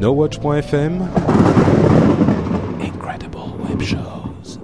[0.00, 1.08] NoWatch.fm
[2.80, 3.36] Incredible
[3.68, 4.60] Web Shows.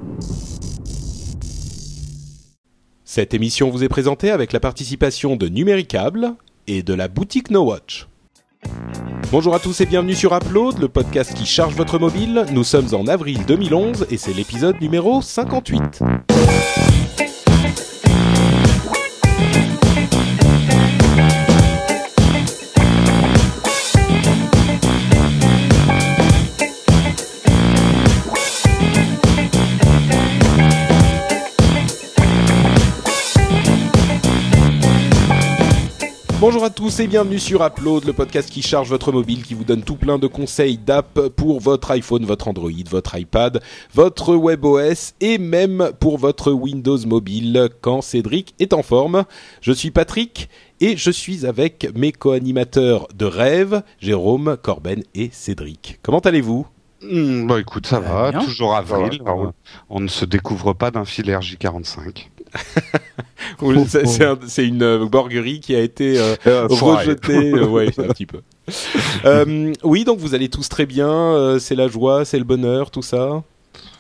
[3.05, 6.35] Cette émission vous est présentée avec la participation de Numéricable
[6.69, 8.07] et de la boutique NoWatch.
[9.33, 12.47] Bonjour à tous et bienvenue sur Upload, le podcast qui charge votre mobile.
[12.53, 16.01] Nous sommes en avril 2011 et c'est l'épisode numéro 58.
[36.47, 39.65] Bonjour à tous et bienvenue sur Upload, le podcast qui charge votre mobile, qui vous
[39.65, 43.63] donne tout plein de conseils d'app pour votre iPhone, votre Android, votre iPad,
[43.95, 49.25] votre WebOS et même pour votre Windows mobile quand Cédric est en forme.
[49.63, 50.51] Je suis Patrick
[50.83, 55.99] et je suis avec mes co-animateurs de rêve, Jérôme, Corben et Cédric.
[56.03, 56.67] Comment allez-vous?
[57.01, 58.45] Hmm, bah écoute, ça va, bien.
[58.45, 59.23] toujours avril.
[59.25, 59.55] Va.
[59.89, 62.29] On ne se découvre pas d'un filaire J45.
[63.89, 67.53] C'est- c'est un- c'est une euh, borguerie qui a été euh, Euh, rejetée.
[67.55, 68.41] ouais, un petit peu.
[69.25, 71.59] Euh, oui, donc vous allez tous très bien.
[71.61, 73.43] c'est la joie, c'est le bonheur, tout ça?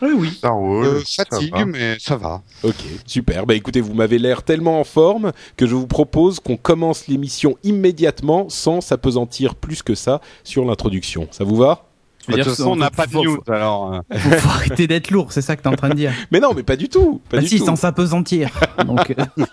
[0.03, 0.39] Oui, oui.
[0.41, 0.85] Ça roule.
[0.87, 2.43] Euh, ça fatigue, mais ça va.
[2.63, 2.75] Ok,
[3.07, 3.47] super.
[3.47, 7.57] Bah écoutez, vous m'avez l'air tellement en forme que je vous propose qu'on commence l'émission
[7.65, 11.29] immédiatement sans s'apesantir plus que ça sur l'introduction.
[11.31, 11.87] Ça vous va?
[12.28, 13.94] Veux Bah, De dire, toute façon, on n'a pas de news, alors...
[13.94, 16.12] euh, Faut, faut arrêter d'être lourd, c'est ça que t'es en train de dire.
[16.30, 17.20] Mais non, mais pas du tout.
[17.28, 17.67] Pas bah du si, tout.
[17.67, 18.50] sans s'apesantir.
[18.86, 19.44] Donc, euh,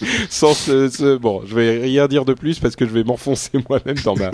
[0.28, 3.50] Sans ce, ce- bon, je vais rien dire de plus parce que je vais m'enfoncer
[3.68, 4.30] moi-même dans ma.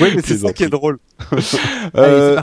[0.00, 0.98] Oui, mais c'est ça qui est drôle.
[1.96, 2.40] Euh.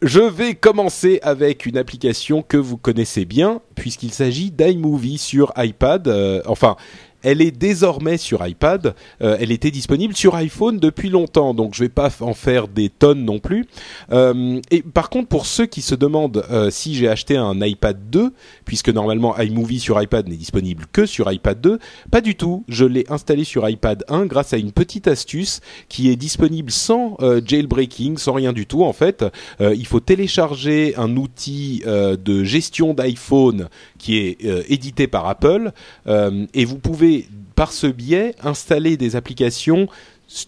[0.00, 6.06] Je vais commencer avec une application que vous connaissez bien, puisqu'il s'agit d'iMovie sur iPad.
[6.06, 6.76] Euh, enfin,
[7.22, 8.94] elle est désormais sur iPad.
[9.22, 12.88] Euh, elle était disponible sur iPhone depuis longtemps, donc je vais pas en faire des
[12.88, 13.66] tonnes non plus.
[14.12, 17.98] Euh, et par contre, pour ceux qui se demandent euh, si j'ai acheté un iPad
[18.10, 18.32] 2,
[18.64, 21.78] puisque normalement iMovie sur iPad n'est disponible que sur iPad 2,
[22.10, 22.64] pas du tout.
[22.68, 27.16] Je l'ai installé sur iPad 1 grâce à une petite astuce qui est disponible sans
[27.44, 29.24] jailbreaking, sans rien du tout en fait.
[29.60, 35.72] Il faut télécharger un outil de gestion d'iPhone qui est euh, édité par Apple
[36.06, 39.88] euh, et vous pouvez par ce biais installer des applications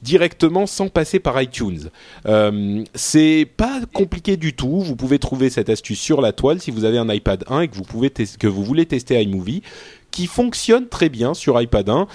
[0.03, 1.89] directement sans passer par iTunes.
[2.27, 4.81] Euh, c'est pas compliqué du tout.
[4.81, 7.69] Vous pouvez trouver cette astuce sur la toile si vous avez un iPad 1 et
[7.69, 9.63] que vous pouvez que vous voulez tester iMovie,
[10.11, 12.07] qui fonctionne très bien sur iPad 1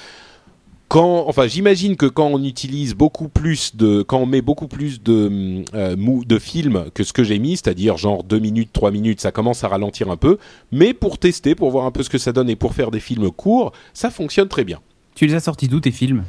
[1.03, 5.63] enfin, j'imagine que quand on utilise beaucoup plus de, quand on met beaucoup plus de
[5.73, 9.31] euh, de films que ce que j'ai mis, c'est-à-dire genre 2 minutes, 3 minutes, ça
[9.31, 10.38] commence à ralentir un peu.
[10.72, 13.00] Mais pour tester, pour voir un peu ce que ça donne et pour faire des
[13.00, 14.79] films courts, ça fonctionne très bien.
[15.16, 16.23] tu les as sortis d'où tes films?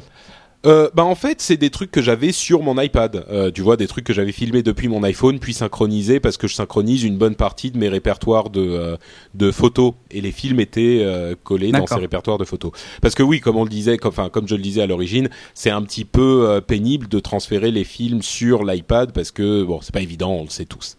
[0.67, 3.25] Euh, bah en fait, c'est des trucs que j'avais sur mon iPad.
[3.29, 6.47] Euh, tu vois, des trucs que j'avais filmés depuis mon iPhone, puis synchronisés parce que
[6.47, 8.97] je synchronise une bonne partie de mes répertoires de euh,
[9.33, 12.71] de photos et les films étaient euh, collés dans ces répertoires de photos.
[13.01, 15.29] Parce que oui, comme on le disait, comme, enfin comme je le disais à l'origine,
[15.53, 19.79] c'est un petit peu euh, pénible de transférer les films sur l'iPad parce que bon,
[19.81, 20.97] c'est pas évident, on le sait tous.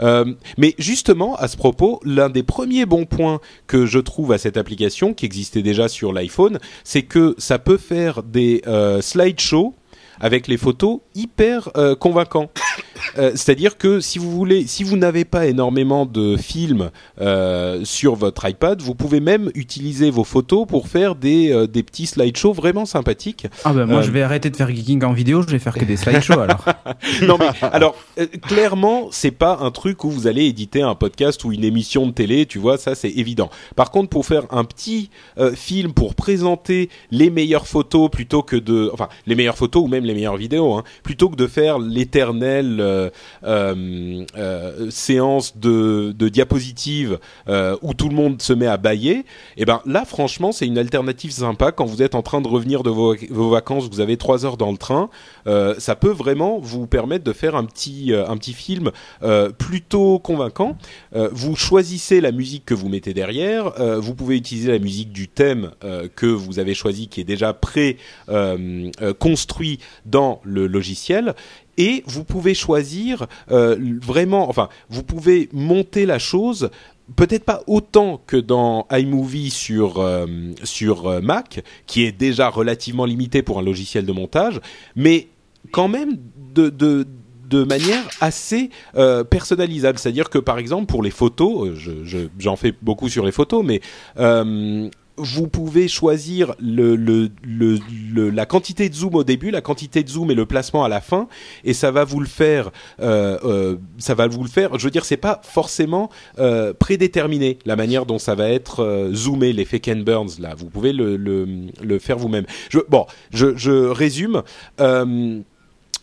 [0.00, 0.24] Euh,
[0.56, 4.56] mais justement, à ce propos, l'un des premiers bons points que je trouve à cette
[4.56, 9.74] application, qui existait déjà sur l'iPhone, c'est que ça peut faire des euh, slideshows
[10.20, 12.50] avec les photos hyper euh, convaincants.
[13.18, 16.90] Euh, C'est-à-dire que si vous voulez, si vous n'avez pas énormément de films
[17.20, 21.82] euh, sur votre iPad, vous pouvez même utiliser vos photos pour faire des, euh, des
[21.82, 23.46] petits slideshows vraiment sympathiques.
[23.64, 25.84] Ah bah moi je vais arrêter de faire geeking en vidéo, je vais faire que
[25.84, 26.64] des slideshows alors.
[27.22, 27.96] non mais alors
[28.42, 32.12] clairement c'est pas un truc où vous allez éditer un podcast ou une émission de
[32.12, 35.10] télé tu vois ça c'est évident par contre pour faire un petit
[35.54, 40.04] film pour présenter les meilleures photos plutôt que de enfin les meilleures photos ou même
[40.04, 42.89] les meilleures vidéos hein, plutôt que de faire euh,
[44.90, 47.18] séance de, diapositives
[47.48, 49.24] euh, où tout le monde se met à bailler
[49.56, 52.82] et ben là franchement c'est une alternative sympa quand vous êtes en train de revenir
[52.82, 55.10] de vos, vacances vous avez trois heures dans le train
[55.46, 58.90] euh, ça peut vraiment vous permettre de faire un petit euh, un petit film
[59.22, 60.76] euh, plutôt convaincant.
[61.14, 63.80] Euh, vous choisissez la musique que vous mettez derrière.
[63.80, 67.24] euh, vous pouvez utiliser la musique du thème euh, que vous avez choisi, qui est
[67.24, 67.96] déjà pré
[68.28, 71.34] euh, euh, construit dans le logiciel.
[71.80, 76.68] Et vous pouvez choisir euh, vraiment, enfin, vous pouvez monter la chose
[77.16, 80.26] peut-être pas autant que dans iMovie sur euh,
[80.62, 84.60] sur euh, Mac, qui est déjà relativement limité pour un logiciel de montage,
[84.94, 85.26] mais
[85.72, 86.18] quand même
[86.54, 87.06] de, de
[87.48, 88.70] de manière assez
[89.28, 89.98] personnalisable.
[89.98, 93.64] C'est-à-dire que par exemple pour les photos, je- je- j'en fais beaucoup sur les photos,
[93.64, 93.80] mais
[95.16, 100.46] vous pouvez choisir la quantité de zoom au début, la quantité de zoom et le
[100.46, 101.28] placement à la fin,
[101.64, 102.70] et ça va vous le faire.
[103.00, 104.78] Euh, euh, ça va vous le faire.
[104.78, 109.52] Je veux dire, c'est pas forcément euh, prédéterminé la manière dont ça va être zoomé,
[109.52, 110.54] l'effet Ken Burns là.
[110.56, 112.46] Vous pouvez le, faire vous-même.
[112.88, 114.42] Bon, je résume.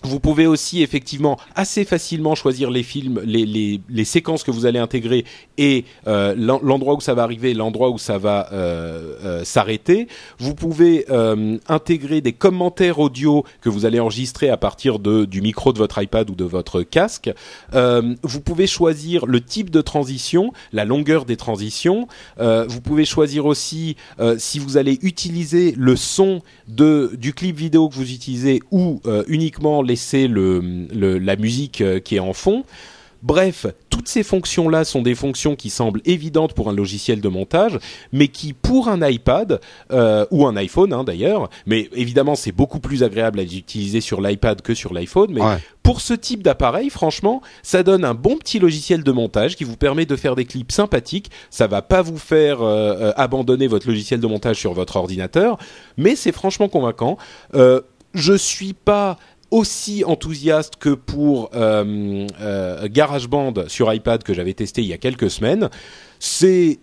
[0.03, 3.45] Vous pouvez aussi effectivement assez facilement choisir les films, les,
[3.89, 5.25] les, séquences que vous allez intégrer
[5.57, 10.07] et euh, l'en- l'endroit où ça va arriver, l'endroit où ça va euh, euh, s'arrêter.
[10.37, 11.05] Vous pouvez
[11.67, 16.01] intégrer des commentaires audio que vous allez enregistrer à partir de, du micro de votre
[16.01, 17.31] iPad ou de votre casque.
[17.73, 22.07] Vous pouvez choisir le type de transition, la longueur des transitions.
[22.39, 23.95] Vous pouvez choisir aussi
[24.37, 29.81] si vous allez utiliser le son de, du clip vidéo que vous utilisez ou uniquement
[29.87, 30.59] laisser le,
[30.93, 32.63] le- la musique euh, qui est en fond.
[33.23, 37.79] Bref, toutes ces fonctions-là sont des fonctions qui semblent évidentes pour un logiciel de montage,
[38.13, 39.59] mais qui, pour un iPad
[39.91, 44.21] euh, ou un iPhone hein, d'ailleurs, mais évidemment c'est beaucoup plus agréable à utiliser sur
[44.21, 45.57] l'iPad que sur l'iPhone, mais Ouais.
[45.81, 49.77] pour ce type d'appareil, franchement, ça donne un bon petit logiciel de montage qui vous
[49.77, 51.31] permet de faire des clips sympathiques.
[51.49, 55.57] Ça va pas vous faire euh, abandonner votre logiciel de montage sur votre ordinateur,
[55.97, 57.17] mais c'est franchement convaincant.
[57.55, 57.81] Euh,
[58.13, 59.17] je suis pas
[59.51, 64.97] aussi enthousiaste que pour euh, euh, GarageBand sur iPad que j'avais testé il y a
[64.97, 65.69] quelques semaines.
[66.19, 66.79] C'est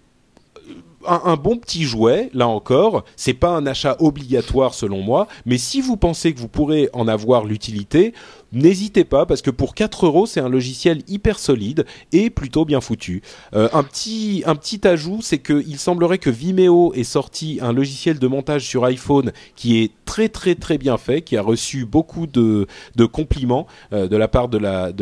[1.07, 3.05] un, un bon petit jouet, là encore.
[3.17, 7.09] C'est pas un achat obligatoire selon moi, mais si vous pensez que vous pourrez en
[7.09, 8.15] avoir l'utilité,
[8.55, 12.81] n'hésitez pas parce que pour 4 euros, c'est un logiciel hyper solide et plutôt bien
[12.81, 13.23] foutu.
[13.55, 18.27] Euh, un petit ajout, c'est que il semblerait que Vimeo ait sorti un logiciel de
[18.27, 22.67] montage sur iPhone qui est très très très bien fait, qui a reçu beaucoup de
[23.13, 24.93] compliments euh, de la part de la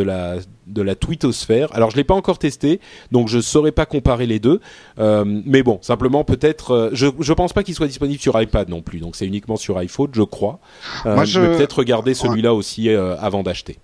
[0.73, 1.69] de la twittosphère.
[1.75, 2.81] Alors je l'ai pas encore testé,
[3.11, 4.61] donc je saurais pas comparer les deux.
[4.99, 8.69] Euh, mais bon, simplement peut-être, euh, je je pense pas qu'il soit disponible sur iPad
[8.69, 10.59] non plus, donc c'est uniquement sur iPhone, je crois.
[11.07, 13.79] Euh, Moi, je- vais peut-être regarder celui-là aussi avant d'acheter.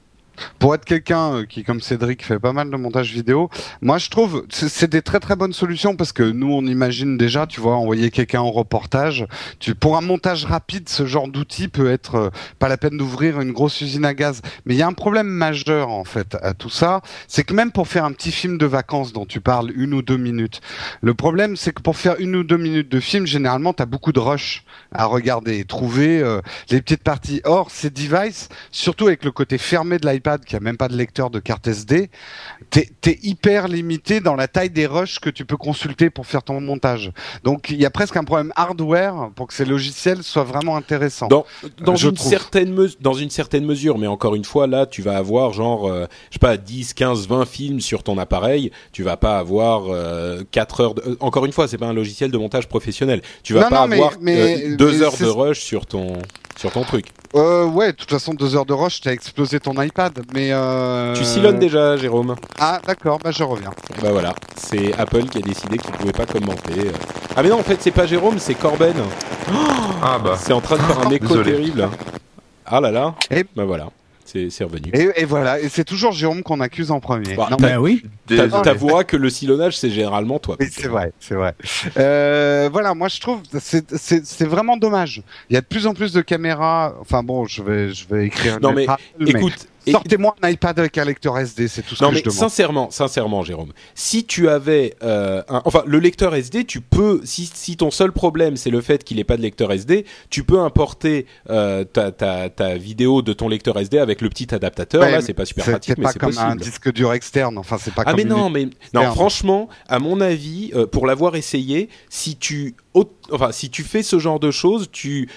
[0.58, 3.50] Pour être quelqu'un euh, qui, comme Cédric, fait pas mal de montage vidéo,
[3.82, 7.46] moi je trouve c'est des très très bonnes solutions parce que nous on imagine déjà,
[7.46, 9.26] tu vois, envoyer quelqu'un en reportage.
[9.58, 13.40] Tu, pour un montage rapide, ce genre d'outil peut être euh, pas la peine d'ouvrir
[13.40, 14.42] une grosse usine à gaz.
[14.64, 17.72] Mais il y a un problème majeur en fait à tout ça, c'est que même
[17.72, 20.60] pour faire un petit film de vacances dont tu parles une ou deux minutes,
[21.00, 23.86] le problème c'est que pour faire une ou deux minutes de film, généralement tu as
[23.86, 27.40] beaucoup de rush à regarder et trouver euh, les petites parties.
[27.44, 30.96] Or ces devices, surtout avec le côté fermé de l'iPad qui a même pas de
[30.96, 32.10] lecteur de carte SD,
[32.70, 36.42] t'es es hyper limité dans la taille des rushs que tu peux consulter pour faire
[36.42, 37.10] ton montage.
[37.44, 41.28] Donc il y a presque un problème hardware pour que ces logiciels soient vraiment intéressants.
[41.28, 41.46] Dans,
[41.80, 42.28] dans Je une trouve.
[42.28, 46.04] certaine dans une certaine mesure, mais encore une fois, là, tu vas avoir genre, euh,
[46.28, 48.70] je sais pas, 10, 15, 20 films sur ton appareil.
[48.92, 50.94] Tu vas pas avoir euh, 4 heures.
[50.94, 51.02] De...
[51.02, 53.22] euh, Encore une fois, c'est pas un logiciel de montage professionnel.
[53.42, 55.86] Tu vas Non, pas non, mais- avoir mais- 2 mais heures c'est- de rush sur
[55.86, 56.14] ton
[56.58, 57.06] sur ton truc.
[57.36, 60.18] Euh, ouais, de toute façon deux heures de rush, t'as explosé ton iPad.
[60.34, 61.14] Mais euh...
[61.14, 62.34] Tu silonnes déjà, Jérôme.
[62.58, 63.70] Ah d'accord, bah je reviens.
[64.02, 66.90] Bah voilà, c'est Apple qui a décidé qu'il pouvait pas commenter.
[67.36, 68.96] Ah mais non, en fait, c'est pas Jérôme, c'est Corben.
[70.02, 70.36] Ah bah.
[70.38, 71.52] C'est en train de faire un écho Désolé.
[71.52, 71.88] terrible.
[72.66, 73.14] Ah là là.
[73.30, 73.88] Et- Bah voilà,
[74.30, 74.90] c'est c'est revenu.
[74.92, 77.34] Et, et voilà, et c'est toujours Jérôme qu'on accuse en premier.
[77.34, 78.02] Bah, Non, mais- Ben oui.
[78.62, 80.56] T'avoueras que le silonnage, c'est généralement toi.
[80.70, 81.54] C'est vrai, c'est vrai.
[81.96, 85.22] Euh, voilà, moi je trouve c'est c'est c'est vraiment dommage.
[85.50, 86.94] Il y a de plus en plus de caméras.
[87.00, 88.58] Enfin bon, je vais je vais écrire.
[88.60, 88.86] Non, mais
[89.26, 92.24] Écoute, sortez-moi un iPad avec un lecteur SD, c'est tout ce non que mais je
[92.24, 92.38] demande.
[92.38, 97.50] sincèrement, sincèrement, Jérôme, si tu avais, euh, un, enfin, le lecteur SD, tu peux, si,
[97.52, 100.58] si ton seul problème c'est le fait qu'il n'ait pas de lecteur SD, tu peux
[100.60, 105.02] importer euh, ta, ta, ta vidéo de ton lecteur SD avec le petit adaptateur.
[105.02, 107.12] Ouais, là, c'est pas super C'est pratique, c'est mais pas c'est comme un disque dur
[107.12, 107.58] externe.
[107.58, 111.06] Enfin, c'est pas Ah comme mais non, mais non, franchement, à mon avis, euh, pour
[111.06, 112.74] l'avoir essayé, si tu,
[113.30, 115.28] enfin, si tu fais ce genre de choses, tu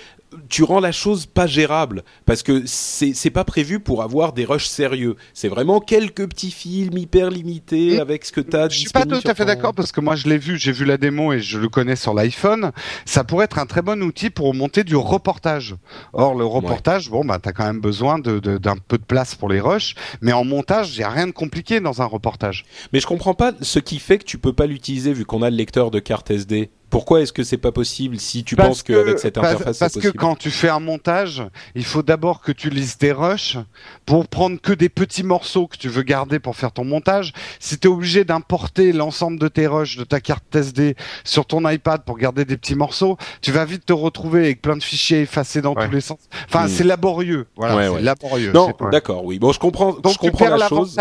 [0.49, 4.67] tu rends la chose pas gérable parce que c'est pas prévu pour avoir des rushs
[4.67, 5.15] sérieux.
[5.33, 7.99] C'est vraiment quelques petits films hyper limités Mm.
[7.99, 10.15] avec ce que tu as Je suis pas tout à fait d'accord parce que moi
[10.15, 12.71] je l'ai vu, j'ai vu la démo et je le connais sur l'iPhone.
[13.05, 15.75] Ça pourrait être un très bon outil pour monter du reportage.
[16.13, 19.35] Or le reportage, bon bah t'as quand même besoin de- de- d'un peu de place
[19.35, 22.65] pour les rushs, mais en montage, il y a rien de compliqué dans un reportage.
[22.93, 25.49] Mais je comprends pas ce qui fait que tu peux pas l'utiliser vu qu'on a
[25.49, 26.69] le lecteur de carte SD.
[26.91, 29.93] Pourquoi est-ce que c'est pas possible si tu penses qu'avec cette parce- interface c'est parce
[29.93, 31.41] que possible quand tu fais un montage,
[31.73, 33.57] il faut d'abord que tu lises des rushs
[34.05, 37.31] pour prendre que des petits morceaux que tu veux garder pour faire ton montage.
[37.59, 41.67] Si tu es obligé d'importer l'ensemble de tes rushs de ta carte SD sur ton
[41.67, 45.21] iPad pour garder des petits morceaux, tu vas vite te retrouver avec plein de fichiers
[45.21, 45.85] effacés dans Ouais.
[45.87, 46.19] tous les sens.
[46.49, 46.69] Enfin, Mm.
[46.69, 47.47] c'est laborieux.
[47.55, 48.01] Voilà, Ouais, c'est ouais.
[48.01, 48.51] laborieux.
[48.51, 49.39] Non, d'accord, oui.
[49.39, 50.99] Bon, je comprends, donc je tu comprends perds la chose.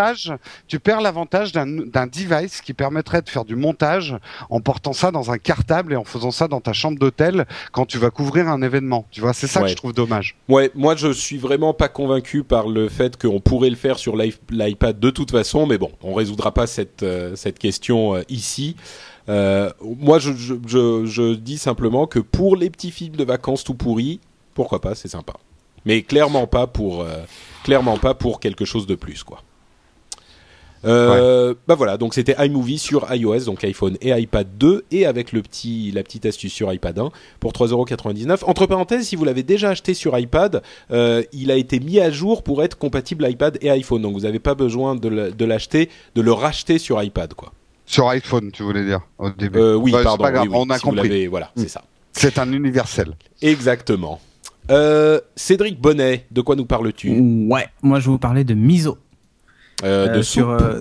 [0.68, 4.14] tu perds l'avantage d'un d'un device qui permettrait de faire du montage
[4.50, 7.87] en portant ça dans un cartable et en faisant ça dans ta chambre d'hôtel quand
[7.87, 9.06] tu vas couvrir un événement.
[9.10, 9.66] Tu vois, c'est ça Ouais.
[9.66, 10.37] que je trouve dommage.
[10.49, 14.16] Ouais, moi je suis vraiment pas convaincu par le fait qu'on pourrait le faire sur
[14.16, 18.22] l'i- l'iPad de toute façon, mais bon, on résoudra pas cette euh, cette question euh,
[18.28, 18.76] ici.
[19.28, 19.70] Euh,
[20.00, 23.75] moi, je, je, je, je dis simplement que pour les petits films de vacances tout
[23.75, 24.18] pourris,
[24.54, 25.34] pourquoi pas, c'est sympa.
[25.84, 27.06] Mais clairement pas pour
[27.64, 29.42] clairement pas pour quelque chose de plus, quoi.
[30.84, 35.32] Euh, Bah voilà, donc c'était iMovie sur iOS, donc iPhone et iPad 2, et avec
[35.32, 38.44] le petit, la petite astuce sur iPad 1 pour 3,99€.
[38.46, 42.10] Entre parenthèses, si vous l'avez déjà acheté sur iPad, euh, il a été mis à
[42.10, 46.22] jour pour être compatible iPad et iPhone, donc vous n'avez pas besoin de l'acheter, de
[46.22, 47.52] le racheter sur iPad, quoi.
[47.87, 49.58] Sur iPhone, tu voulais dire au début.
[49.58, 51.26] Euh, oui, pardon, pas grave, oui, oui, on a si compris.
[51.26, 51.60] voilà, Mm.
[51.62, 51.82] c'est ça.
[52.12, 53.14] C'est un universel.
[53.42, 54.20] Exactement.
[54.70, 57.10] Euh, Cédric Bonnet, de quoi nous parles-tu?
[57.49, 58.96] Ouais, moi je vais vous parler de Miso.
[59.84, 60.80] Euh, De Euh, sur euh,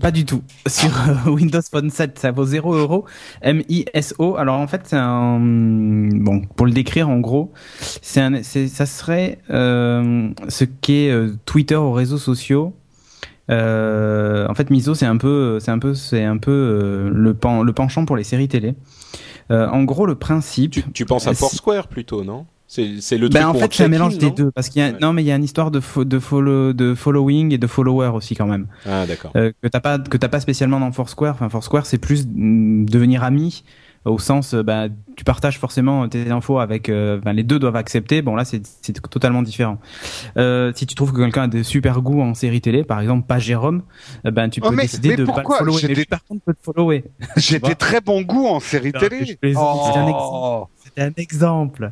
[0.00, 0.42] pas du tout.
[0.66, 3.04] Sur euh, Windows Phone 7, ça vaut 0 euros.
[3.42, 4.36] M-I-S-O.
[4.36, 7.52] Alors en fait, c'est un bon pour le décrire en gros,
[8.00, 12.74] c'est un, c'est, ça serait euh, ce qu'est euh, Twitter aux réseaux sociaux.
[13.50, 17.72] En fait, Miso, c'est un peu, c'est un peu, c'est un peu le pen, le
[17.74, 18.74] penchant pour les séries télé.
[19.50, 20.72] En gros, le principe.
[20.72, 22.46] tu, tu penses à Foursquare plutôt, non?
[23.00, 24.88] C'est le truc Ben, en fait, c'est un mélange des deux, parce qu'il y a,
[24.90, 24.98] Ouais.
[25.00, 27.66] non, mais il y a une histoire de, fo- de follow, de following et de
[27.66, 28.66] follower aussi quand même.
[28.84, 29.30] Ah d'accord.
[29.36, 31.34] euh, que t'as pas que t'as pas spécialement dans Foursquare.
[31.34, 33.62] Enfin, Foursquare, c'est plus mm, devenir ami
[34.04, 38.22] au sens, bah, tu partages forcément tes infos avec, euh, ben, les deux doivent accepter.
[38.22, 38.62] Bon là, c'est
[39.10, 39.78] totalement différent.
[40.36, 43.26] Euh, si tu trouves que quelqu'un a des super goûts en série télé, par exemple,
[43.26, 43.82] pas Jérôme,
[44.26, 45.94] euh, ben tu Oh, peux mais- décider mais de pas pourquoi le follower.
[45.96, 47.04] Mais par contre, peut te follower.
[47.36, 49.36] J'ai des très bons goûts en série télé.
[49.40, 50.66] plaisante, c'est un Oh.
[50.84, 51.90] C'était un exemple.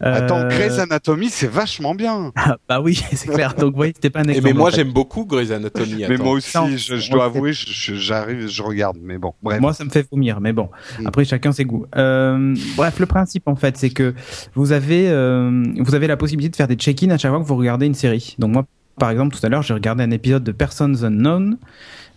[0.00, 2.32] Attends, Euh, Grey's Anatomy, c'est vachement bien.
[2.36, 3.54] ah, bah oui, c'est clair.
[3.54, 4.46] Donc, oui, c'était pas un Eh, exemple.
[4.48, 4.76] mais moi en fait.
[4.76, 6.04] j'aime beaucoup Grey's Anatomy.
[6.08, 8.96] Mais moi aussi, je, dois avouer, je- je- j'arrive, je regarde.
[9.02, 9.60] Mais bon, bref.
[9.60, 10.70] Moi, ça me fait vomir, mais bon.
[11.00, 11.06] Mm.
[11.06, 11.84] Après, chacun ses goûts.
[11.96, 14.14] Euh, bref, le principe, en fait, c'est que
[14.54, 17.46] vous avez, euh, vous avez la possibilité de faire des check-in à chaque fois que
[17.46, 18.36] vous regardez une série.
[18.38, 18.66] Donc moi,
[18.98, 21.56] par exemple, tout à l'heure, j'ai regardé un épisode de Persons Unknown,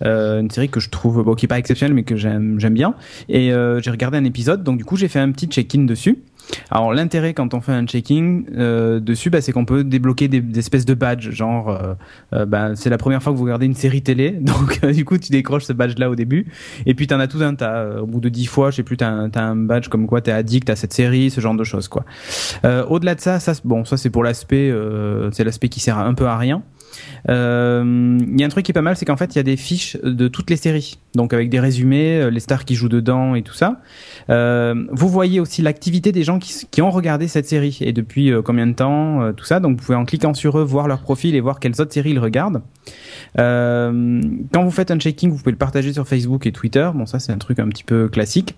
[0.03, 2.95] euh, une série que je trouve, qui est pas exceptionnelle, mais que j'aime, j'aime bien.
[3.29, 6.19] Et euh, j'ai regardé un épisode, donc du coup, j'ai fait un petit check-in dessus.
[6.71, 10.43] Alors l'intérêt quand on fait un check-in euh, dessus, bah, c'est qu'on peut débloquer des,
[10.57, 11.93] espèces de badges, genre euh,
[12.33, 15.05] euh, bah, c'est la première fois que vous regardez une série télé, donc euh, du
[15.05, 16.47] coup tu décroches ce badge-là au début,
[16.85, 17.75] et puis t'en as tout un tas.
[17.75, 20.21] Euh, Au bout de dix fois, je sais plus, t'as un, un badge comme quoi
[20.21, 22.05] t'es addict à cette série, ce genre de choses quoi.
[22.63, 24.73] Au-delà de ça, ça bon, ça c'est pour l'aspect,
[25.31, 26.63] c'est l'aspect qui sert un peu à rien.
[27.29, 29.39] Euh, Il y a un truc qui est pas mal, c'est qu'en fait il y
[29.39, 32.75] a des fiches de toutes les séries, donc avec des résumés, euh, les stars qui
[32.75, 33.81] jouent dedans et tout ça.
[34.29, 38.67] Euh, vous voyez aussi l'activité des gens qui, ont regardé cette série et depuis combien
[38.67, 39.59] de temps, tout ça.
[39.59, 42.11] Donc vous pouvez en cliquant sur eux voir leur profil et voir quelles autres séries
[42.11, 42.61] ils regardent.
[43.35, 46.89] Quand vous faites un checking, vous pouvez le partager sur Facebook et Twitter.
[46.93, 48.55] Bon, ça c'est un truc un petit peu classique.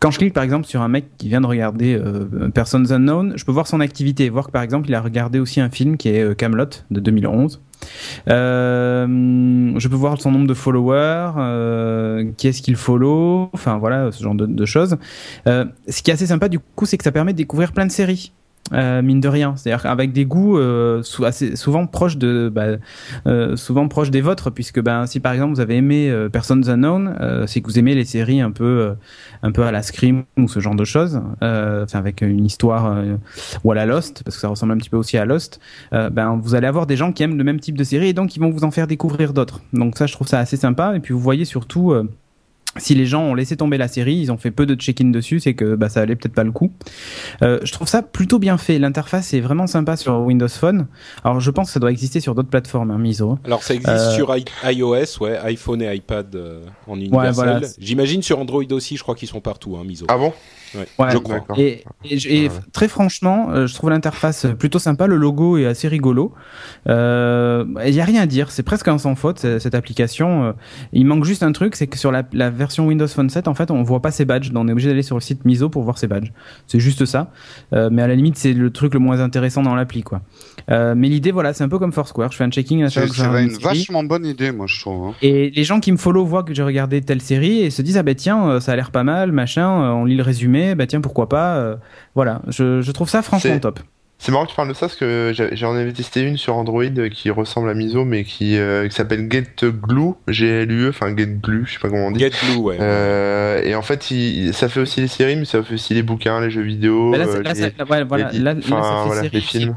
[0.00, 3.34] Quand je clique par exemple sur un mec qui vient de regarder euh, Persons Unknown,
[3.36, 5.98] je peux voir son activité, voir que par exemple il a regardé aussi un film
[5.98, 7.60] qui est euh, Camelot de 2011.
[8.28, 9.06] Euh,
[9.76, 14.22] je peux voir son nombre de followers, euh, qui est-ce qu'il follow, enfin voilà ce
[14.22, 14.96] genre de, de choses.
[15.46, 17.84] Euh, ce qui est assez sympa du coup, c'est que ça permet de découvrir plein
[17.86, 18.32] de séries.
[18.72, 22.76] Euh, mine de rien, c'est-à-dire avec des goûts euh, assez, souvent proches de, bah,
[23.26, 27.44] euh, souvent proches des vôtres, puisque ben si par exemple vous avez aimé Persons Unknown,
[27.46, 28.94] c'est que vous aimez les séries un peu,
[29.42, 32.96] un peu à la Scream ou ce genre de choses, enfin avec une histoire
[33.64, 35.60] ou à la Lost, parce que ça ressemble un petit peu aussi à Lost.
[35.92, 38.36] Ben vous allez avoir des gens qui aiment le même type de série et donc
[38.36, 39.60] ils vont vous en faire découvrir d'autres.
[39.72, 40.94] Donc ça, je trouve ça assez sympa.
[40.96, 41.94] Et puis vous voyez surtout.
[42.76, 45.40] Si les gens ont laissé tomber la série, ils ont fait peu de check-in dessus,
[45.40, 46.72] c'est que bah, ça allait peut-être pas le coup.
[47.42, 48.78] Euh, je trouve ça plutôt bien fait.
[48.78, 50.86] L'interface est vraiment sympa sur Windows Phone.
[51.24, 53.38] Alors je pense que ça doit exister sur d'autres plateformes, hein, Miso.
[53.44, 57.32] Alors ça existe Euh, sur i- iOS, ouais, iPhone et iPad euh, en universel.
[57.34, 57.60] voilà.
[57.78, 60.06] J'imagine sur Android aussi, je crois qu'ils sont partout, hein, Miso.
[60.08, 60.32] Ah bon?
[60.74, 61.40] Ouais, Ouais, je crois.
[61.58, 62.54] Et, et, je- et Ouais.
[62.72, 65.06] très franchement, euh, je trouve l'interface plutôt sympa.
[65.06, 66.32] Le logo est assez rigolo.
[66.88, 68.50] Euh, Il y a rien à dire.
[68.50, 70.44] C'est presque un sans faute ce- cette application.
[70.44, 70.52] Euh,
[70.92, 73.54] Il manque juste un truc, c'est que sur la, la version Windows Phone 7, en
[73.54, 74.50] fait, on voit pas ses badges.
[74.52, 76.32] Donc on est obligé d'aller sur le site Miso pour voir ses badges.
[76.66, 77.30] C'est juste ça.
[77.72, 80.22] Euh, mais à la limite, c'est le truc le moins intéressant dans l'appli, quoi.
[80.70, 82.30] Euh, mais l'idée, voilà, c'est un peu comme Foursquare.
[82.32, 84.78] Je fais un checking à chaque C'est fois c'est une vachement bonne idée, moi, je
[84.80, 85.08] trouve.
[85.08, 85.14] hein.
[85.22, 87.96] Et les gens qui me follow voient que j'ai regardé telle série et se disent
[87.96, 90.59] ah bah tiens euh, ça a l'air pas mal machin euh, on lit le résumé
[90.74, 91.76] bah tiens pourquoi pas euh,
[92.14, 93.80] voilà je, je trouve ça franchement C'est- top
[94.18, 96.54] C'est marrant que tu parles de ça parce que j'ai- j'en avais testé une sur
[96.56, 101.64] Android euh, qui ressemble à Miso mais qui, euh, qui s'appelle GetGlue, G-L-U-E, enfin GetGlue,
[101.66, 102.20] je sais pas comment on dit.
[102.20, 102.76] Get Blue, ouais.
[102.80, 106.02] Euh, et en fait, il- ça fait aussi les séries, mais ça fait aussi les
[106.02, 107.10] bouquins, les jeux vidéo,
[109.32, 109.74] les films.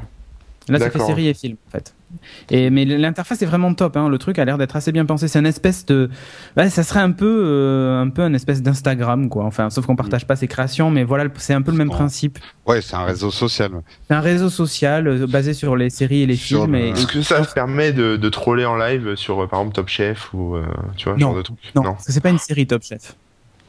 [0.70, 1.94] Là, ça fait série et film, en fait.
[2.52, 3.98] Et mais l'interface est vraiment top.
[3.98, 4.08] Hein.
[4.08, 5.28] Le truc a l'air d'être assez bien pensé.
[5.28, 6.10] C'est un espèce de,
[6.56, 9.46] ouais, ça serait un peu, euh, un peu un espèce d'Instagram, quoi.
[9.46, 12.38] Enfin, sauf qu'on partage pas ses créations, mais voilà, c'est un peu le même principe.
[12.68, 13.72] Ouais, c'est un réseau social.
[14.08, 16.74] C'est un réseau social euh, basé sur les séries et les Sur films.
[16.74, 16.90] le- Et...
[16.92, 20.32] Est-ce que ça permet de, de troller en live sur, euh, par exemple, Top Chef
[20.34, 20.64] ou, euh,
[20.98, 21.30] tu vois, ce Non.
[21.30, 21.58] genre de truc?
[21.76, 23.16] Non, parce que c'est pas une série Top Chef.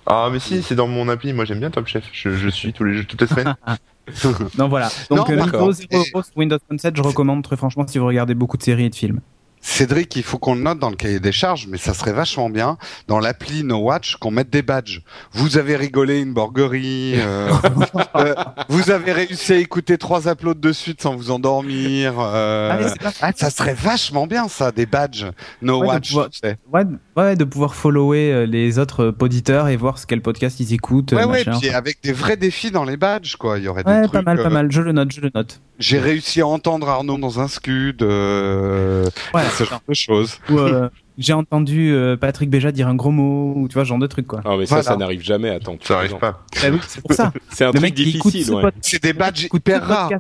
[0.06, 1.32] Ah, mais si, c'est dans mon appli.
[1.32, 2.04] Moi, j'aime bien Top Chef.
[2.12, 3.54] Je, je suis tous les toutes les semaines.
[4.58, 4.88] Non, voilà.
[5.10, 5.42] Donc, Non, euh.
[5.42, 8.56] Windows 0 euros sur Windows Phone 7, je recommande très franchement si vous regardez beaucoup
[8.56, 9.20] de séries et de films.
[9.68, 12.50] Cédric, il faut qu'on le note dans le cahier des charges, mais ça serait vachement
[12.50, 12.76] bien
[13.08, 15.00] dans l'appli No Watch qu'on mette des badges.
[15.32, 17.50] Vous avez rigolé une borguerie, euh,
[18.16, 18.34] euh,
[18.68, 22.12] vous avez réussi à écouter trois uploads de suite sans vous endormir.
[22.20, 25.24] euh, Ah, pas- ça serait vachement bien ça, des badges
[25.62, 26.08] No Ouais, de Watch.
[26.10, 26.58] pouvoir- tu sais.
[26.70, 30.20] Ouais, de- ouais, de pouvoir follower euh, les autres euh, poditeurs et voir ce quel
[30.20, 31.12] podcast ils écoutent.
[31.12, 31.58] Ouais, ouais, machin.
[31.58, 33.58] puis avec des vrais défis dans les badges, quoi.
[33.58, 34.12] Il y aurait des Ouais, trucs.
[34.12, 34.70] pas mal, pas mal.
[34.70, 35.58] Je le note, je le note.
[35.78, 40.38] J'ai réussi à entendre Arnaud dans un scud, Ouais, ce genre de choses.
[40.50, 43.88] ou, euh, j'ai entendu euh, Patrick Béja dire un gros mot, ou tu vois, ce
[43.88, 44.40] genre de truc, quoi.
[44.44, 44.82] Ah, mais ça, Voilà.
[44.90, 45.50] ça n'arrive jamais.
[45.50, 46.20] Attends, tu Ça arrive plaisantes.
[46.20, 46.44] pas.
[46.62, 47.32] Bah oui, c'est pour ça.
[47.50, 48.70] C'est un le truc mec qui écoute difficile, ce, ouais.
[48.80, 50.10] C'est des badges hyper rares.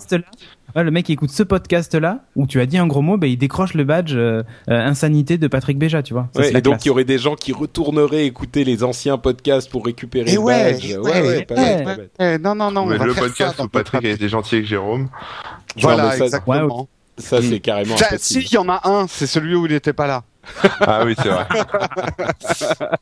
[0.76, 3.28] Ouais, le mec qui écoute ce podcast-là, où tu as dit un gros mot, bah,
[3.28, 6.28] il décroche le badge euh, euh, insanité de Patrick Béja, tu vois.
[6.34, 6.84] Ça, Ouais, et donc classe.
[6.84, 10.40] il y aurait des gens qui retourneraient écouter les anciens podcasts pour récupérer Et le
[10.40, 10.84] ouais, badge.
[10.90, 11.76] et Ouais, ouais, ouais, et pas ouais.
[11.76, 12.10] bête, pas bête.
[12.18, 14.56] Eh, non, non, non, Mais on va le faire podcast ça où Patrick été gentil
[14.56, 15.08] avec Jérôme.
[15.80, 16.88] Voilà, Non, ça- exactement.
[17.18, 19.92] Ça, c'est carrément Ça, si, il y en a un, c'est celui où il n'était
[19.92, 20.24] pas là.
[20.80, 21.46] Ah oui, c'est vrai.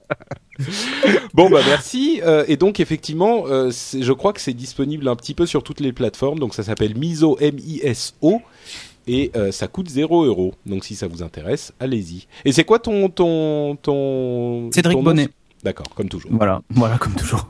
[1.35, 2.21] Bon bah merci.
[2.25, 5.81] Euh, et donc effectivement, euh, je crois que c'est disponible un petit peu sur toutes
[5.81, 6.39] les plateformes.
[6.39, 8.41] Donc ça s'appelle Miso M I S O
[9.07, 10.55] et euh, ça coûte 0 euros.
[10.67, 12.27] Donc si ça vous intéresse, allez-y.
[12.45, 15.29] Et c'est quoi ton ton ton Cédric ton Bonnet.
[15.65, 16.31] D'accord, comme toujours.
[16.35, 17.47] Voilà, voilà, comme toujours.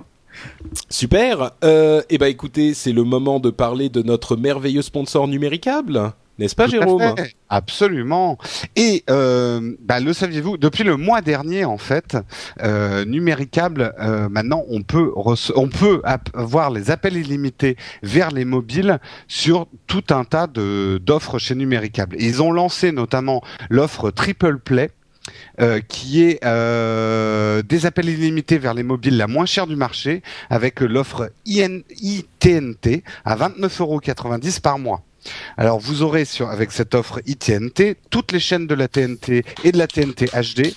[0.88, 1.52] Super.
[1.62, 6.64] Et bah écoutez, c'est le moment de parler de notre merveilleux sponsor numéricable, n'est-ce pas
[6.64, 7.14] Tout Jérôme
[7.48, 8.38] Absolument.
[8.76, 12.16] Et euh, bah, le saviez-vous Depuis le mois dernier, en fait,
[12.62, 15.12] euh, Numéricable, euh, maintenant, on peut
[15.54, 16.02] on peut
[16.34, 18.98] avoir les appels illimités vers les mobiles
[19.28, 22.16] sur tout un tas de d'offres chez Numéricable.
[22.18, 24.90] Et ils ont lancé notamment l'offre Triple Play.
[25.60, 30.22] euh, qui est euh, des appels illimités vers les mobiles la moins chère du marché,
[30.50, 35.02] avec l'offre ITNT à 29,90€ par mois.
[35.56, 39.78] Alors vous aurez avec cette offre ITNT toutes les chaînes de la TNT et de
[39.78, 40.74] la TNT HD,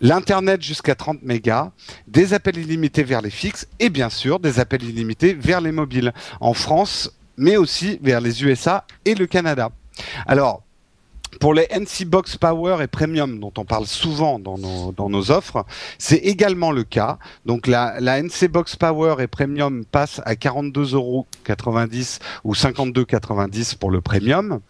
[0.00, 1.72] l'internet jusqu'à 30 mégas,
[2.06, 6.12] des appels illimités vers les fixes et bien sûr des appels illimités vers les mobiles
[6.40, 9.70] en France, mais aussi vers les USA et le Canada.
[11.40, 15.30] Pour les NC Box Power et Premium dont on parle souvent dans nos, dans nos
[15.30, 15.64] offres,
[15.98, 17.18] c'est également le cas.
[17.46, 21.26] Donc la, la NC Box Power et Premium passe à 42,90 euros
[22.44, 24.60] ou 52,90 pour le Premium.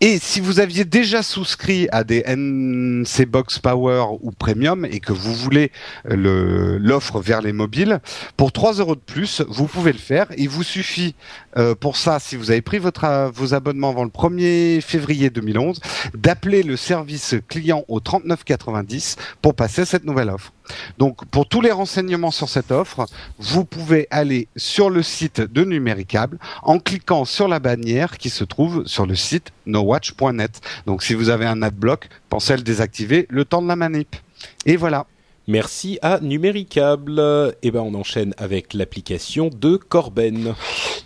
[0.00, 5.12] Et si vous aviez déjà souscrit à des NC Box Power ou Premium et que
[5.12, 5.72] vous voulez
[6.10, 8.00] euh, l'offre vers les mobiles,
[8.36, 10.26] pour 3 euros de plus, vous pouvez le faire.
[10.36, 11.14] Il vous suffit
[11.56, 15.30] euh, pour ça, si vous avez pris votre, euh, vos abonnements avant le 1er février
[15.30, 15.80] 2011,
[16.14, 20.52] d'appeler le service client au 3990 pour passer cette nouvelle offre.
[20.98, 23.06] Donc, pour tous les renseignements sur cette offre,
[23.38, 28.44] vous pouvez aller sur le site de Numéricable en cliquant sur la bannière qui se
[28.44, 30.60] trouve sur le site nowatch.net.
[30.86, 34.16] Donc, si vous avez un adblock, pensez à le désactiver le temps de la manip.
[34.64, 35.06] Et voilà.
[35.48, 37.22] Merci à Numéricable.
[37.62, 40.54] Et ben on enchaîne avec l'application de Corben.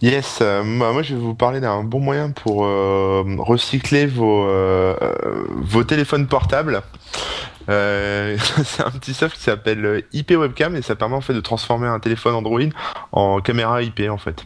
[0.00, 4.94] Yes, euh, moi, moi, je vais vous parler d'un bon moyen pour euh, recycler euh,
[5.57, 6.83] vos téléphones portables.
[7.70, 11.35] Euh, c'est un petit soft qui s'appelle euh, IP Webcam et ça permet en fait
[11.35, 12.61] de transformer un téléphone Android
[13.12, 14.44] en caméra IP en fait.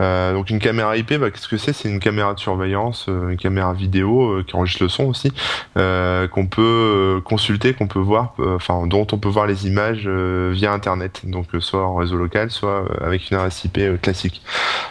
[0.00, 1.72] Euh, donc une caméra IP, bah, qu'est-ce que c'est?
[1.72, 5.32] C'est une caméra de surveillance, euh, une caméra vidéo qui enregistre le son aussi,
[5.74, 11.22] qu'on peut consulter, qu'on peut voir, enfin dont on peut voir les images via Internet,
[11.24, 14.42] donc soit en réseau local, soit avec une adresse IP classique.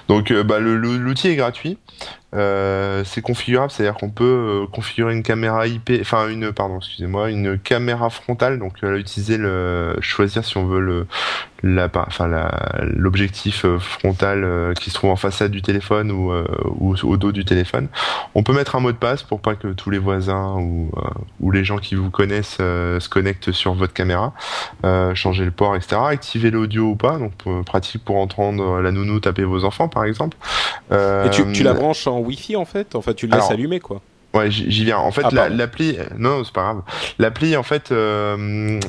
[0.07, 1.77] Donc bah, l'outil est gratuit.
[2.35, 7.29] Euh, c'est configurable, c'est-à-dire qu'on peut euh, configurer une caméra IP, enfin une, pardon, excusez-moi,
[7.29, 11.07] une caméra frontale, donc euh, utiliser le, choisir si on veut le,
[11.63, 12.27] la, enfin
[12.81, 17.15] l'objectif euh, frontal euh, qui se trouve en façade du téléphone ou, euh, ou au
[17.17, 17.87] dos du téléphone.
[18.35, 21.01] On peut mettre un mot de passe pour pas que tous les voisins ou, euh,
[21.39, 24.33] ou les gens qui vous connaissent euh, se connectent sur votre caméra,
[24.85, 25.95] euh, changer le port, etc.
[26.09, 27.31] Activer l'audio ou pas, donc
[27.65, 30.35] pratique pour entendre la nounou taper vos enfants par exemple.
[30.91, 33.51] Euh, Et tu, tu la branches en Wi-Fi en fait Enfin tu le laisses alors,
[33.51, 34.01] allumer quoi.
[34.33, 34.97] Ouais, j'y viens.
[34.97, 36.81] En fait, Ah, l'appli, non, c'est pas grave.
[37.17, 38.79] L'appli, en fait, euh,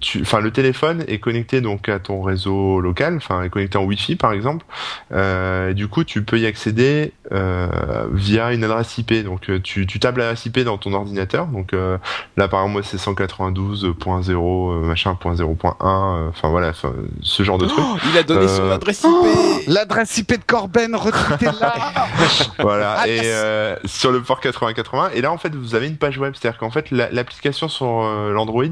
[0.00, 3.84] tu, enfin, le téléphone est connecté donc à ton réseau local, enfin, est connecté en
[3.84, 4.64] Wi-Fi, par exemple.
[5.10, 7.66] Euh, et du coup, tu peux y accéder euh,
[8.12, 9.24] via une adresse IP.
[9.24, 11.46] Donc, euh, tu, tu tapes l'adresse IP dans ton ordinateur.
[11.46, 11.96] Donc, euh,
[12.36, 15.74] là, par exemple, moi, c'est 192.0 euh, machin point 0.1.
[15.82, 17.84] euh, Enfin, voilà, enfin, ce genre de truc.
[17.86, 19.68] Oh, il a donné son adresse IP.
[19.68, 21.74] L'adresse IP de Corben, retweetez-la
[22.58, 24.40] Voilà, Ah, et euh, sur le port
[24.82, 27.68] 8080, et là en fait vous avez une page web, c'est-à-dire qu'en fait la- l'application
[27.68, 28.64] sur euh, l'Android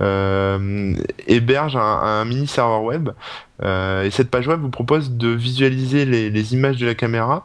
[0.00, 0.94] euh,
[1.26, 3.10] héberge un mini serveur web,
[3.62, 7.44] euh, et cette page web vous propose de visualiser les, images de la caméra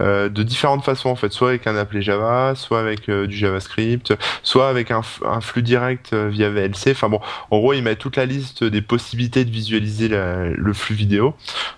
[0.00, 3.36] euh, de différentes façons en fait, soit avec un appelé Java, soit avec euh, du
[3.36, 5.02] JavaScript, soit avec un,
[5.40, 6.92] flux direct via VLC.
[6.92, 7.20] Enfin bon,
[7.50, 11.34] en gros ils mettent toute la liste des possibilités de visualiser le flux vidéo.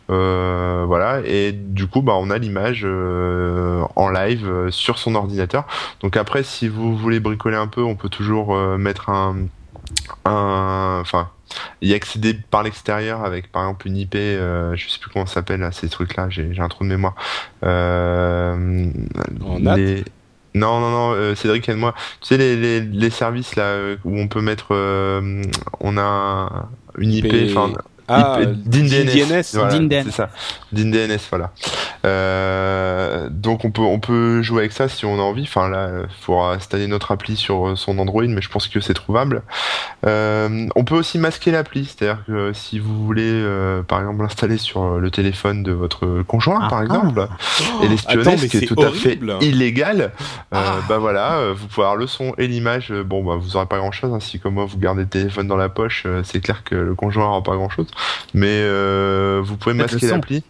[0.09, 5.64] Voilà, et du coup, bah, on a l'image en live sur son ordinateur.
[6.01, 9.47] Donc après, si vous voulez bricoler un peu, on peut toujours mettre un,
[10.25, 11.03] un,
[11.81, 15.35] y accéder par l'extérieur avec, par exemple, une IP, euh, je sais plus comment ça
[15.35, 16.29] s'appelle ces trucs-là.
[16.31, 17.15] J'ai j'ai un trou de mémoire.
[17.65, 18.91] Euh,
[19.45, 20.05] En NAT les-
[20.55, 21.95] Non, non, non, euh, Cédric, aide-moi.
[22.21, 24.67] Tu sais, les, les, les services là où on peut mettre,
[25.81, 27.73] on a une IP, IP, enfin,
[28.14, 29.05] Ah, IP DIN DNS.
[29.29, 29.42] DNS.
[29.55, 30.03] Voilà, DIN DNS.
[30.07, 30.31] c'est ça.
[30.72, 31.51] DIN DNS, voilà.
[32.05, 35.42] Euh, donc on peut on peut jouer avec ça si on a envie.
[35.42, 38.81] Enfin là, il faudra installer notre appli sur euh, son Android, mais je pense que
[38.81, 39.42] c'est trouvable.
[40.07, 44.59] Euh, on peut aussi masquer l'appli, c'est-à-dire que si vous voulez, euh, par exemple, l'installer
[44.59, 46.85] sur euh, le téléphone de votre conjoint, Ah, par ah.
[46.85, 47.29] exemple,
[47.83, 50.01] et l'espionner, Attends, mais ce qui est c'est tout à fait illégal.
[50.01, 50.09] Euh,
[50.53, 50.77] Ah.
[50.88, 52.92] Bah voilà, euh, vous pouvez avoir le son et l'image.
[52.92, 54.12] Bon, bah vous aurez pas grand-chose.
[54.12, 54.20] hein.
[54.20, 56.94] Si comme moi vous gardez le téléphone dans la poche, euh, c'est clair que le
[56.94, 57.87] conjoint aura pas grand-chose.
[58.35, 60.43] Mais euh, vous pouvez masquer l'appli.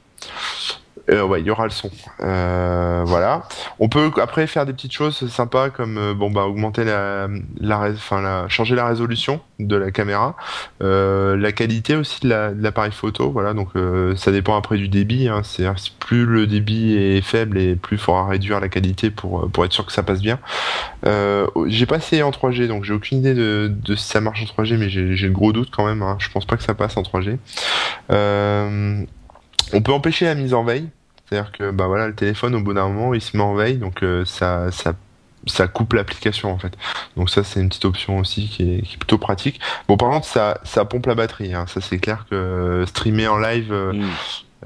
[1.10, 1.90] Euh, ouais, il y aura le son.
[2.20, 3.42] Euh, voilà.
[3.80, 7.26] On peut après faire des petites choses sympas comme euh, bon bah augmenter la,
[7.60, 10.36] la, la, changer la résolution de la caméra,
[10.82, 13.30] euh, la qualité aussi de la- de l'appareil photo.
[13.30, 15.28] Voilà, donc euh, ça dépend après du débit.
[15.28, 15.66] Hein, c'est
[15.98, 19.72] plus le débit est faible et plus il faudra réduire la qualité pour pour être
[19.72, 20.38] sûr que ça passe bien.
[21.06, 24.42] Euh, j'ai pas essayé en 3G, donc j'ai aucune idée de, de si ça marche
[24.42, 26.02] en 3G, mais j'ai j'ai le gros doute quand même.
[26.02, 26.16] Hein.
[26.20, 27.38] Je pense pas que ça passe en 3G.
[28.12, 29.02] Euh,
[29.72, 30.88] on peut empêcher la mise en veille,
[31.28, 33.76] c'est-à-dire que bah voilà, le téléphone au bout d'un moment il se met en veille,
[33.76, 34.94] donc euh, ça ça
[35.46, 36.72] ça coupe l'application en fait.
[37.16, 39.60] Donc ça c'est une petite option aussi qui est, qui est plutôt pratique.
[39.88, 41.66] Bon par contre ça ça pompe la batterie, hein.
[41.66, 44.10] ça c'est clair que euh, streamer en live euh, Mm.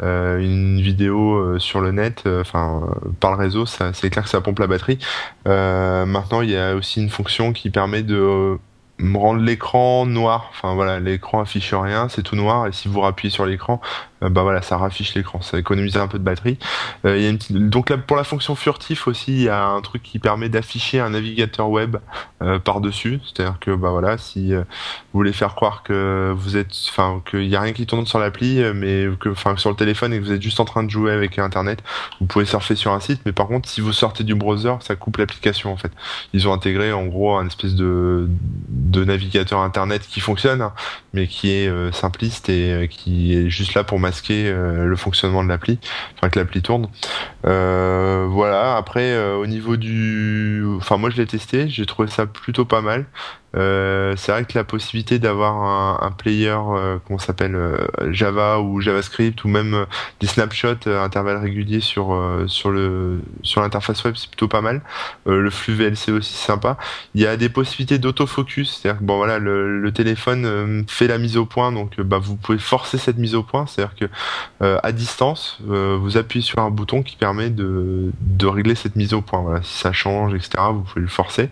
[0.02, 4.30] euh, une vidéo sur le net, enfin euh, par le réseau, ça c'est clair que
[4.30, 4.98] ça pompe la batterie.
[5.46, 8.58] Maintenant il y a aussi une fonction qui permet de
[8.98, 10.50] me rendre l'écran noir.
[10.50, 13.80] Enfin voilà, l'écran affiche rien, c'est tout noir et si vous rappuyez sur l'écran,
[14.20, 16.58] bah voilà, ça raffiche l'écran, ça économise un peu de batterie.
[17.04, 20.48] Euh, Donc là, pour la fonction furtif aussi, il y a un truc qui permet
[20.48, 21.96] d'afficher un navigateur web
[22.42, 23.20] euh, par-dessus.
[23.24, 24.60] C'est-à-dire que bah voilà, si euh,
[25.12, 28.18] vous voulez faire croire que vous êtes, enfin qu'il y a rien qui tourne sur
[28.18, 30.82] l'appli, euh, mais que, enfin sur le téléphone et que vous êtes juste en train
[30.82, 31.82] de jouer avec Internet,
[32.20, 33.20] vous pouvez surfer sur un site.
[33.26, 35.92] Mais par contre, si vous sortez du browser, ça coupe l'application en fait.
[36.32, 38.28] Ils ont intégré en gros un espèce de
[38.68, 40.72] de navigateur Internet qui fonctionne, hein,
[41.12, 44.96] mais qui est euh, simpliste et euh, qui est juste là pour masquer euh, le
[44.96, 45.78] fonctionnement de l'appli,
[46.16, 46.88] enfin que l'appli tourne.
[47.46, 48.76] Euh, voilà.
[48.76, 52.80] Après, euh, au niveau du, enfin moi je l'ai testé, j'ai trouvé ça plutôt pas
[52.80, 53.04] mal.
[53.54, 57.78] Euh, c'est vrai que la possibilité d'avoir un, player, euh, comment ça s'appelle, euh,
[58.10, 59.84] Java ou JavaScript ou même euh,
[60.20, 63.20] des snapshots à intervalles réguliers sur euh,
[63.56, 64.82] l'interface web, c'est plutôt pas mal.
[65.26, 66.76] Euh, le flux VLC aussi sympa.
[67.14, 71.16] Il y a des possibilités d'autofocus, c'est-à-dire que bon voilà, le, téléphone euh, fait la
[71.16, 74.04] mise au point, donc euh, bah vous pouvez forcer cette mise au point, c'est-à-dire que
[74.62, 78.12] euh, à distance, euh, vous appuyez sur un bouton qui permet de
[78.46, 79.60] régler cette mise au point.
[79.62, 80.50] Si ça change, etc.
[80.72, 81.50] Vous pouvez le forcer.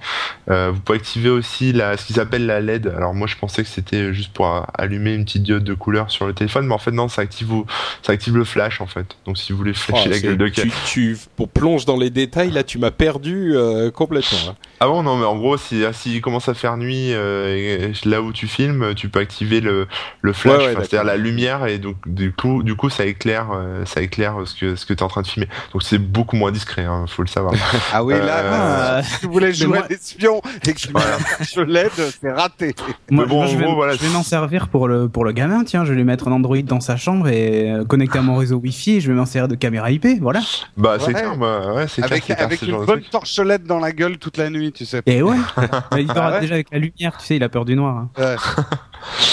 [0.50, 2.92] Euh, vous pouvez activer aussi la, ce qu'ils appellent la LED.
[2.96, 6.26] Alors moi je pensais que c'était juste pour allumer une petite diode de couleur sur
[6.26, 7.66] le téléphone, mais en fait non, ça active vous,
[8.02, 9.06] ça active le flash en fait.
[9.26, 12.10] Donc si vous voulez flasher Oh, la gueule de tu, tu pour plonge dans les
[12.10, 14.38] détails là, tu m'as perdu euh, complètement.
[14.46, 14.54] là.
[14.80, 18.32] Ah bon non mais en gros si s'il commence à faire nuit euh, là où
[18.32, 19.86] tu filmes, tu peux activer le
[20.22, 23.04] le flash, Ouais, ouais, enfin, c'est-à-dire la lumière et donc du coup du coup ça
[23.06, 25.48] éclaire euh, ça éclaire ce que ce que tu es en train de filmer.
[25.72, 27.54] Donc c'est beaucoup moins discret, hein, faut le savoir.
[27.92, 28.50] Ah oui, là, Euh,
[28.96, 32.74] là, si tu voulais jouer à l'espion et que cherche LED, c'est raté.
[33.10, 35.32] Moi, bon, moi, je vais, gros, voilà, je vais m'en servir pour le, pour le
[35.32, 38.22] gamin, tiens, je vais lui mettre un Android dans sa chambre et euh, connecter à
[38.22, 40.40] mon réseau Wi-Fi et je vais m'en servir de caméra IP, voilà.
[40.76, 41.12] Bah c'est Ouais.
[41.12, 43.10] clair, bah, ouais, c'est clair, Avec, clair, avec ce une bonne truc.
[43.10, 45.02] torche LED dans la gueule toute la nuit, tu sais.
[45.06, 45.36] Et ouais,
[45.98, 48.06] il dort Ah ouais déjà avec la lumière, tu sais, il a peur du noir.
[48.16, 48.36] hein.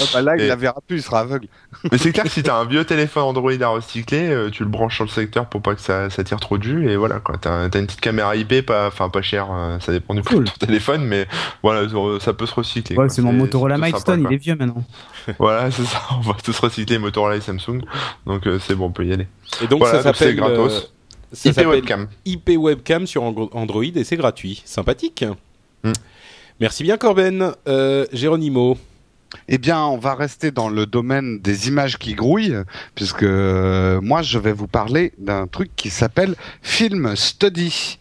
[0.01, 1.47] Ah, bah là, il Et- la verra plus, il sera aveugle.
[1.91, 4.69] Mais c'est clair que si t'as un vieux téléphone Android à recycler, euh, tu le
[4.69, 7.19] branches sur le secteur pour pas que ça, ça tire trop de jus et voilà
[7.19, 7.37] quoi.
[7.39, 10.35] T'as t'as une petite caméra IP, pas, enfin pas cher, euh, ça dépend du prix
[10.35, 10.45] Cool.
[10.45, 11.27] de ton téléphone, mais
[11.63, 11.87] voilà,
[12.19, 12.95] ça- peut se recycler.
[12.95, 13.09] Ouais, quoi.
[13.13, 14.83] c'est mon Motorola Milestone, il est vieux maintenant.
[15.37, 16.01] Voilà, c'est ça.
[16.17, 17.81] On va tous recycler Motorola et Samsung,
[18.25, 19.27] donc euh, c'est bon, on peut y aller.
[19.61, 20.73] Et donc Voilà, ça donc c'est s'appelle gratos.
[20.73, 20.79] euh,
[21.33, 22.07] ça IP s'appelle webcam.
[22.25, 24.61] IP webcam sur Android et c'est gratuit.
[24.65, 25.23] Sympathique.
[25.83, 25.91] Hmm.
[26.59, 27.51] Merci bien Corben.
[27.67, 28.77] Euh, Géronimo.
[29.47, 32.57] Eh bien, on va rester dans le domaine des images qui grouillent,
[32.95, 37.97] puisque euh, moi, je vais vous parler d'un truc qui s'appelle Film Study.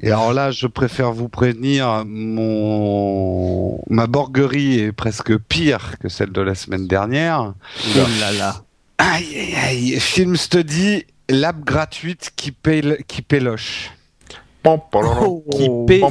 [0.00, 6.30] Et alors là, je préfère vous prévenir, mon ma borguerie est presque pire que celle
[6.32, 7.54] de la semaine dernière.
[7.96, 8.62] Oh là là.
[8.98, 10.00] Aïe, aïe, aïe.
[10.00, 13.90] Film Study, l'app gratuite qui paye, qui péloche.
[14.62, 14.78] Pam,
[15.50, 15.84] Qui Oh.
[15.88, 16.04] paye,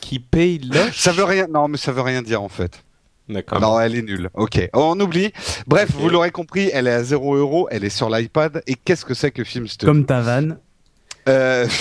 [0.00, 0.98] qui paye l'oche?
[0.98, 2.82] Ça veut rien, non, mais ça veut rien dire en fait.
[3.28, 3.60] D'accord.
[3.60, 4.30] Non, elle est nulle.
[4.34, 5.32] Ok, on oublie.
[5.66, 8.62] Bref, vous l'aurez compris, elle est à 0 euros, elle est sur l'iPad.
[8.66, 10.58] Et qu'est-ce que c'est que Film Study Comme ta vanne.
[11.28, 11.68] Euh.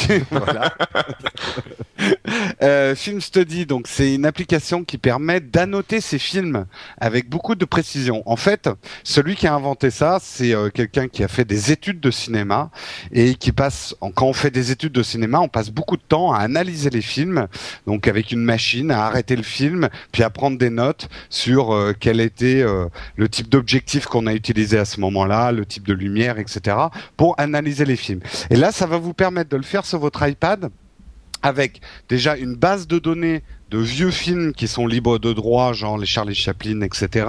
[2.61, 6.65] Euh, Film Study, donc c'est une application qui permet d'annoter ses films
[6.99, 8.21] avec beaucoup de précision.
[8.25, 8.69] En fait,
[9.03, 12.69] celui qui a inventé ça, c'est euh, quelqu'un qui a fait des études de cinéma
[13.11, 16.31] et qui passe, quand on fait des études de cinéma, on passe beaucoup de temps
[16.33, 17.47] à analyser les films,
[17.87, 22.19] donc avec une machine, à arrêter le film, puis à prendre des notes sur quel
[22.19, 22.63] était
[23.15, 26.77] le type d'objectif qu'on a utilisé à ce moment-là, le type de lumière, etc.,
[27.17, 28.21] pour analyser les films.
[28.49, 30.69] Et là, ça va vous permettre de le faire sur votre iPad
[31.41, 35.97] avec déjà une base de données de vieux films qui sont libres de droit, genre
[35.97, 37.27] les Charlie Chaplin, etc.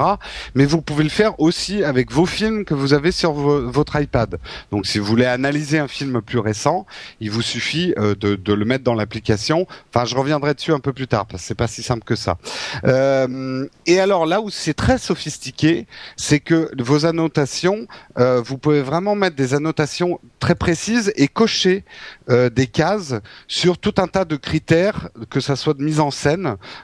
[0.54, 4.00] Mais vous pouvez le faire aussi avec vos films que vous avez sur vo- votre
[4.00, 4.38] iPad.
[4.70, 6.86] Donc si vous voulez analyser un film plus récent,
[7.20, 9.66] il vous suffit euh, de, le mettre dans l'application.
[9.92, 12.16] Enfin, je reviendrai dessus un peu plus tard parce que c'est pas si simple que
[12.16, 12.38] ça.
[12.84, 17.86] Euh, et alors là où c'est très sophistiqué, c'est que vos annotations,
[18.18, 21.84] euh, vous pouvez vraiment mettre des annotations très précises et cocher
[22.28, 23.14] des cases
[23.48, 26.27] sur tout un tas de critères, que ça soit de mise en scène,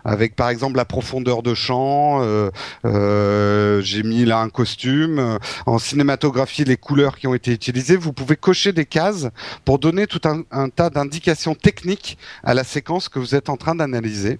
[0.04, 2.22] avec par exemple la profondeur de champ.
[2.22, 2.50] euh,
[2.84, 5.38] euh, J'ai mis là un costume.
[5.66, 7.96] En cinématographie, les couleurs qui ont été utilisées.
[7.96, 9.28] Vous pouvez cocher des cases
[9.64, 13.74] pour donner tout un, tas d'indications techniques à la séquence que vous êtes en train
[13.74, 14.38] d'analyser.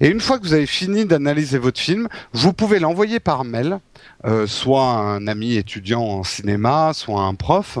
[0.00, 3.78] Et une fois que vous avez fini d'analyser votre film, vous pouvez l'envoyer par mail,
[4.24, 7.78] euh, soit à un ami étudiant en cinéma, soit à un prof.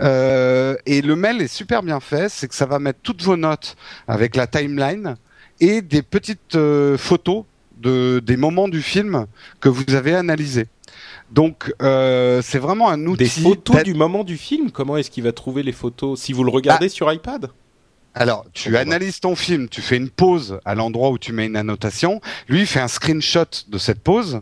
[0.00, 3.76] Et le mail est super bien fait, c'est que ça va mettre toutes vos notes
[4.06, 5.16] avec la timeline
[5.60, 7.44] et des petites euh, photos
[7.78, 9.26] de, des moments du film
[9.60, 10.66] que vous avez analysés.
[11.30, 13.24] Donc euh, c'est vraiment un outil.
[13.24, 14.70] Des photos du moment du film.
[14.70, 17.50] Comment est-ce qu'il va trouver les photos si vous le regardez sur iPad?
[18.18, 21.56] Alors, tu analyses ton film, tu fais une pause à l'endroit où tu mets une
[21.56, 22.22] annotation.
[22.48, 24.40] Lui, il fait un screenshot de cette pause.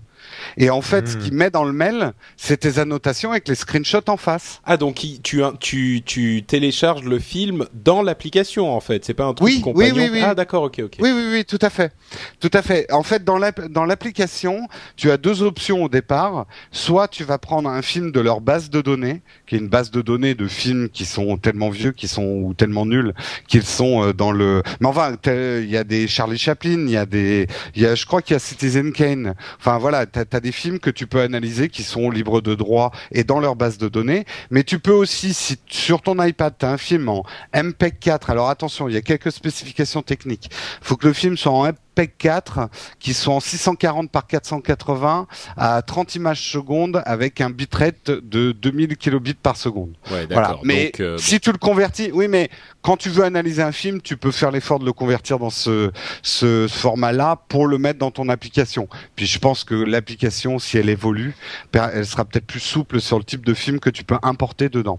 [0.56, 1.20] Et en fait, ce Hmm.
[1.20, 4.60] qu'il met dans le mail, c'est tes annotations avec les screenshots en face.
[4.64, 9.04] Ah donc tu, tu tu télécharges le film dans l'application en fait.
[9.04, 9.94] C'est pas un truc Oui, oui, compagnon.
[9.96, 10.20] oui, oui.
[10.22, 10.96] Ah d'accord, ok, ok.
[11.00, 11.92] Oui, oui, oui, tout à fait.
[12.40, 12.90] Tout à fait.
[12.92, 16.46] En fait, dans l'app- dans l'application, tu as deux options au départ.
[16.72, 19.90] Soit tu vas prendre un film de leur base de données, qui est une base
[19.90, 23.12] de données de films qui sont tellement vieux, qui sont ou tellement nuls,
[23.48, 24.62] qu'ils sont euh, dans le.
[24.80, 27.94] Mais enfin, il y a des Charlie Chaplin, il y a des, il y a,
[27.94, 29.34] je crois qu'il y a Citizen Kane.
[29.58, 32.92] Enfin voilà, t'as as des films que tu peux analyser qui sont libres de droit
[33.10, 34.24] et dans leur base de données.
[34.50, 37.24] Mais tu peux aussi, si sur ton iPad, tu as un film en
[37.54, 38.30] MPEG 4.
[38.30, 40.50] Alors attention, il y a quelques spécifications techniques.
[40.80, 45.26] Faut que le film soit en MPEG 4, qui soit en 640 par 480
[45.56, 49.94] à 30 images secondes avec un bitrate de 2000 kilobits par seconde.
[50.10, 50.58] Ouais, Voilà.
[50.62, 52.50] Mais Donc, euh, si tu le convertis, oui, mais
[52.82, 55.90] quand tu veux analyser un film, tu peux faire l'effort de le convertir dans ce,
[56.22, 58.88] ce format-là pour le mettre dans ton application.
[59.16, 61.34] Puis je pense que l'application, si elle évolue,
[61.72, 64.98] elle sera peut-être plus souple sur le type de film que tu peux importer dedans.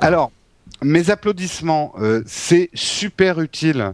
[0.00, 0.32] Alors,
[0.82, 3.92] mes applaudissements, euh, c'est super utile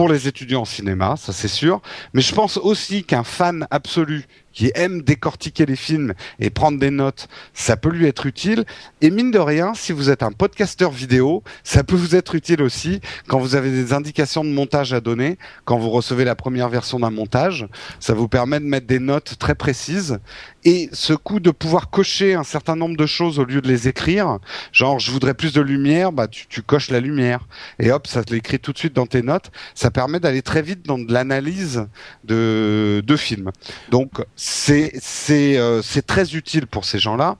[0.00, 1.82] pour les étudiants en cinéma, ça c'est sûr.
[2.14, 6.90] Mais je pense aussi qu'un fan absolu qui aime décortiquer les films et prendre des
[6.90, 8.64] notes, ça peut lui être utile.
[9.00, 12.62] Et mine de rien, si vous êtes un podcasteur vidéo, ça peut vous être utile
[12.62, 16.68] aussi quand vous avez des indications de montage à donner, quand vous recevez la première
[16.68, 17.66] version d'un montage.
[18.00, 20.18] Ça vous permet de mettre des notes très précises.
[20.64, 23.88] Et ce coup de pouvoir cocher un certain nombre de choses au lieu de les
[23.88, 24.38] écrire,
[24.72, 27.46] genre je voudrais plus de lumière, bah tu, coches la lumière.
[27.78, 29.50] Et hop, ça te l'écrit tout de suite dans tes notes.
[29.74, 31.86] Ça permet d'aller très vite dans de l'analyse
[32.24, 33.50] de, de films.
[33.90, 37.36] Donc c'est c'est euh, c'est très utile pour ces gens-là.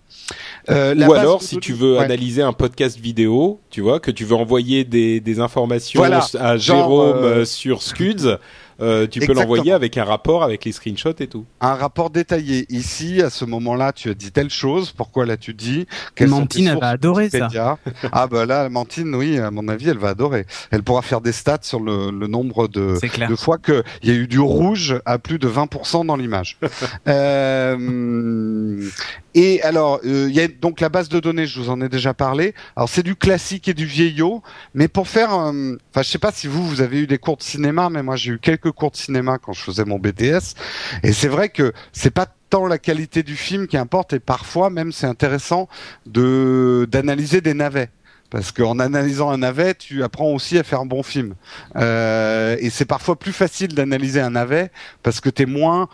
[0.68, 2.04] Euh, Ou alors, de si tu veux Ouais.
[2.04, 6.20] analyser un podcast vidéo, tu vois, que tu veux envoyer des, des informations Voilà.
[6.38, 8.36] à Jérôme euh, euh, sur Scuds,
[8.80, 11.44] euh, tu peux l'envoyer avec un rapport, avec les screenshots et tout.
[11.60, 12.66] Un rapport détaillé.
[12.68, 14.92] Ici, à ce moment-là, tu as dit telle chose.
[14.92, 15.86] Pourquoi l'as-tu dit?
[16.14, 17.78] Quelles sont tes Mantine, elle va adorer ça.
[18.12, 20.46] Ah bah là, Mantine, oui, à mon avis, elle va adorer.
[20.70, 22.98] Elle pourra faire des stats sur le, le nombre de,
[23.36, 26.58] fois qu'il y a eu du rouge à plus de 20% dans l'image.
[27.08, 28.88] euh,
[29.34, 31.88] et alors, euh, il y a donc la base de données, je vous en ai
[31.88, 32.54] déjà parlé.
[32.74, 34.42] Alors c'est du classique et du vieillot,
[34.74, 37.36] mais pour faire, euh, enfin je sais pas si vous vous avez eu des cours
[37.36, 40.54] de cinéma, mais moi j'ai eu quelques cours de cinéma quand je faisais mon BTS,
[41.02, 44.70] et c'est vrai que c'est pas tant la qualité du film qui importe, et parfois
[44.70, 45.68] même c'est intéressant
[46.06, 47.90] de d'analyser des navets.
[48.30, 51.34] Parce qu'en analysant un navet, tu apprends aussi à faire un bon film.
[51.74, 54.70] Euh, et c'est parfois plus facile d'analyser un navet
[55.02, 55.88] parce que tu es moins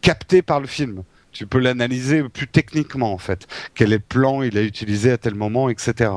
[0.00, 1.02] capté par le film.
[1.32, 3.46] Tu peux l'analyser plus techniquement en fait.
[3.74, 6.10] Quel est le plan il a utilisé à tel moment, etc.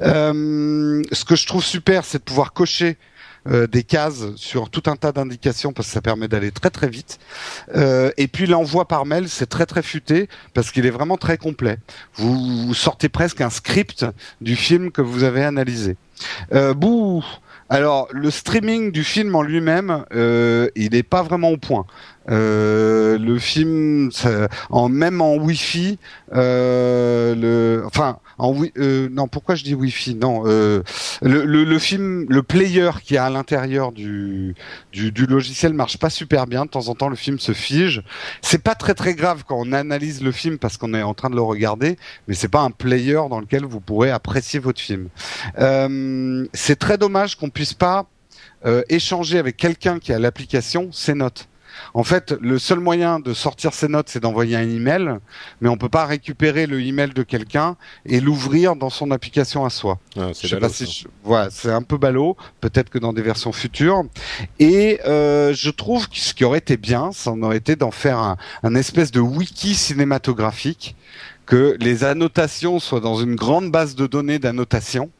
[0.00, 2.96] Euh, ce que je trouve super, c'est de pouvoir cocher
[3.48, 6.88] euh, des cases sur tout un tas d'indications parce que ça permet d'aller très très
[6.88, 7.18] vite.
[7.74, 11.38] Euh, et puis l'envoi par mail, c'est très très futé parce qu'il est vraiment très
[11.38, 11.78] complet.
[12.14, 14.06] Vous, vous sortez presque un script
[14.40, 15.96] du film que vous avez analysé.
[16.52, 17.24] Euh, bouh
[17.72, 21.86] alors, le streaming du film en lui-même, euh, il n'est pas vraiment au point.
[22.28, 24.10] Euh, le film,
[24.68, 25.98] en même en Wi-Fi,
[26.34, 30.16] euh, le, enfin, en euh, non, pourquoi je dis Wi-Fi?
[30.16, 30.82] Non, euh,
[31.22, 34.54] le, le, le film, le player qui est à l'intérieur du,
[34.92, 36.64] du, du logiciel marche pas super bien.
[36.64, 38.02] De temps en temps, le film se fige.
[38.40, 41.30] C'est pas très très grave quand on analyse le film parce qu'on est en train
[41.30, 45.08] de le regarder, mais c'est pas un player dans lequel vous pourrez apprécier votre film.
[45.58, 48.06] Euh, c'est très dommage qu'on puisse pas
[48.66, 51.48] euh, échanger avec quelqu'un qui a l'application ses notes.
[51.94, 55.16] En fait, le seul moyen de sortir ses notes, c'est d'envoyer un email,
[55.60, 59.70] mais on peut pas récupérer le email de quelqu'un et l'ouvrir dans son application à
[59.70, 59.98] soi.
[60.16, 60.92] Ah, Je c'est sais ballot, pas si ça.
[60.92, 62.36] je- voilà, c'est un peu ballot.
[62.60, 64.02] Peut-être que dans des versions futures.
[64.58, 67.90] Et euh, je trouve que ce qui aurait été bien, ça en aurait été d'en
[67.90, 70.96] faire un, un espèce de wiki cinématographique,
[71.46, 75.10] que les annotations soient dans une grande base de données d'annotations.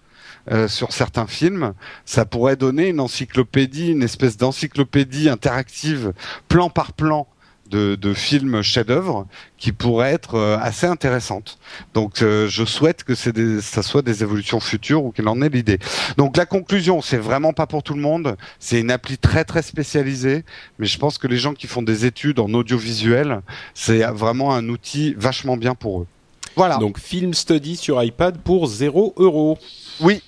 [0.50, 1.72] Euh, sur certains films,
[2.04, 6.12] ça pourrait donner une encyclopédie, une espèce d'encyclopédie interactive,
[6.48, 7.28] plan par plan,
[7.72, 9.26] de, de films chefs-d'œuvre,
[9.56, 11.58] qui pourrait être euh, assez intéressante.
[11.94, 15.48] Donc, euh, je souhaite que des, ça soit des évolutions futures ou qu'il en ait
[15.48, 15.78] l'idée.
[16.18, 18.36] Donc, la conclusion, c'est vraiment pas pour tout le monde.
[18.58, 20.44] C'est une appli très très spécialisée,
[20.78, 23.40] mais je pense que les gens qui font des études en audiovisuel,
[23.74, 26.06] c'est vraiment un outil vachement bien pour eux.
[26.56, 26.76] Voilà.
[26.76, 29.58] Donc Film Study sur iPad pour 0 euros.
[30.00, 30.22] oui.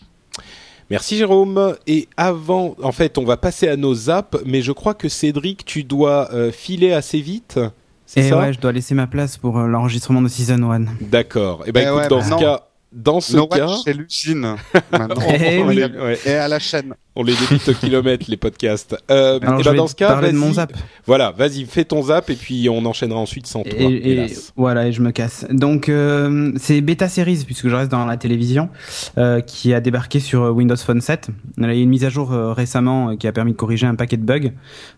[0.91, 1.77] Merci Jérôme.
[1.87, 5.65] Et avant, en fait, on va passer à nos apps, mais je crois que Cédric,
[5.65, 7.59] tu dois euh, filer assez vite.
[8.07, 10.81] C'est Et ça ouais, je dois laisser ma place pour euh, l'enregistrement de Season 1.
[11.01, 11.63] D'accord.
[11.67, 12.39] Et ben Eh écoute, ouais, dans bah ce non.
[12.39, 14.57] cas, dans ce No cas, c'est Lucine.
[15.39, 15.83] Eh oui.
[15.83, 16.95] ouais, Et à la chaîne.
[17.17, 18.97] On les débite au kilomètre les podcasts.
[19.11, 20.73] Euh, Alors, et je ben vais dans ce cas, parler de mon zap.
[21.07, 23.73] Voilà, vas-y, fais ton zap et puis on enchaînera ensuite sans toi.
[23.73, 25.47] Et, voilà, et je me casse.
[25.51, 28.69] Donc euh, c'est Beta Series puisque je reste dans la télévision
[29.17, 31.29] euh, qui a débarqué sur Windows Phone 7.
[31.59, 33.95] Il y a eu une mise à jour récemment qui a permis de corriger un
[33.95, 34.51] paquet de bugs.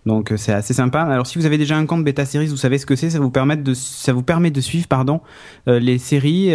[0.07, 1.03] Donc c'est assez sympa.
[1.03, 3.11] Alors si vous avez déjà un compte Beta Series, vous savez ce que c'est.
[3.11, 5.21] Ça vous permet de ça vous permet de suivre pardon
[5.67, 6.49] les séries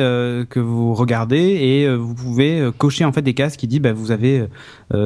[0.50, 4.12] que vous regardez et vous pouvez cocher en fait des cases qui dit bah vous
[4.12, 4.46] avez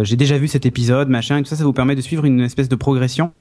[0.03, 2.41] j'ai déjà vu cet épisode machin et tout ça ça vous permet de suivre une
[2.41, 3.31] espèce de progression.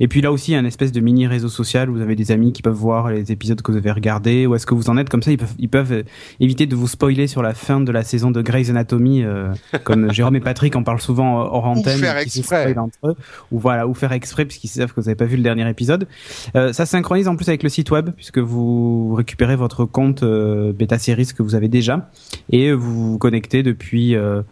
[0.00, 2.00] Et puis là aussi, il y a un espèce de mini réseau social où vous
[2.00, 4.74] avez des amis qui peuvent voir les épisodes que vous avez regardés, où est-ce que
[4.74, 5.08] vous en êtes.
[5.08, 6.02] Comme ça, ils peuvent, ils peuvent euh,
[6.40, 9.52] éviter de vous spoiler sur la fin de la saison de Grey's Anatomy, euh,
[9.84, 11.98] comme Jérôme et Patrick en parlent souvent hors antenne.
[11.98, 12.76] faire qui se exprès.
[12.78, 13.14] entre eux.
[13.50, 16.08] Ou voilà, ou faire exprès puisqu'ils savent que vous n'avez pas vu le dernier épisode.
[16.56, 20.72] Euh, ça synchronise en plus avec le site web puisque vous récupérez votre compte euh,
[20.72, 22.10] Beta Series que vous avez déjà
[22.50, 24.16] et vous vous connectez depuis.
[24.16, 24.42] euh,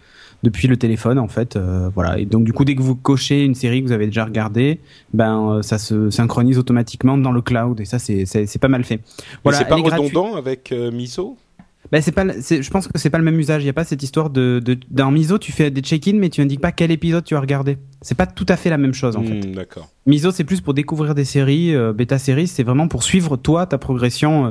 [0.42, 2.18] depuis le téléphone en fait euh, voilà.
[2.18, 4.81] Et donc du coup dès que vous cochez une série que vous avez déjà regardée
[5.12, 7.81] ben euh, ça se synchronise automatiquement dans le cloud.
[7.81, 9.00] Et ça c'est c'est c'est pas mal fait.
[9.44, 10.14] Voilà c'est pas gratuite.
[10.14, 11.37] redondant avec euh, Miso?
[11.93, 13.85] Ben, c'est pas je pense que c'est pas le même usage il y a pas
[13.85, 16.90] cette histoire de, de dans Miso tu fais des check-in mais tu indiques pas quel
[16.90, 19.53] épisode tu as regardé c'est pas tout à fait la même chose en fait Hmm,
[19.55, 19.88] D'accord.
[20.07, 21.75] Miso, c'est plus pour découvrir des séries.
[21.75, 24.47] euh, Beta séries, c'est vraiment pour suivre toi ta progression.
[24.47, 24.51] euh,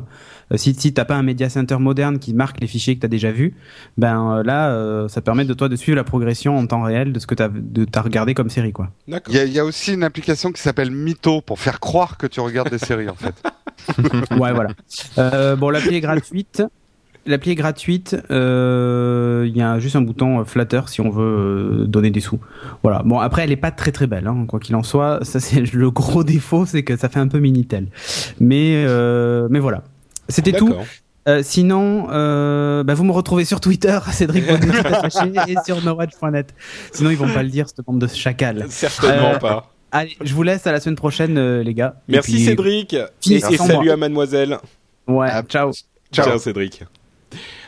[0.53, 3.07] euh, si si t'as pas un media center moderne qui marque les fichiers que t'as
[3.07, 3.55] déjà vus,
[3.97, 7.11] ben euh, là, euh, ça permet de toi de suivre la progression en temps réel
[7.13, 8.89] de ce que t'as de t'as regardé comme série, quoi.
[9.07, 9.33] D'accord.
[9.33, 12.17] Il y, a, il y a aussi une application qui s'appelle Mytho pour faire croire
[12.17, 13.35] que tu regardes des séries en fait.
[14.39, 14.69] ouais, voilà.
[15.17, 16.63] Euh, bon, l'appli est gratuite.
[17.25, 18.15] L'appli est gratuite.
[18.31, 22.21] euh, Il y a juste un bouton euh, flatteur si on veut euh, donner des
[22.21, 22.39] sous.
[22.81, 23.01] Voilà.
[23.03, 25.19] Bon, après, elle est pas très très belle, hein, quoi qu'il en soit.
[25.23, 27.87] Ça, c'est le gros défaut, c'est que ça fait un peu minitel.
[28.39, 29.83] Mais euh, mais voilà.
[30.27, 30.73] C'était tout.
[31.27, 36.55] Euh, sinon, euh, bah, vous me retrouvez sur Twitter, Cédric et sur nowatch.net.
[36.91, 38.65] Sinon, ils vont pas le dire, cette bande de chacals.
[38.69, 39.71] Certainement Euh, pas.
[39.91, 41.95] Allez, je vous laisse à la semaine prochaine, les gars.
[42.07, 42.93] Merci puis- Cédric.
[43.29, 43.93] Et, salut moi.
[43.93, 44.57] à mademoiselle.
[45.07, 45.71] Ouais, Ah, ciao.
[46.11, 46.25] Ciao.
[46.25, 46.83] Ciao Cédric.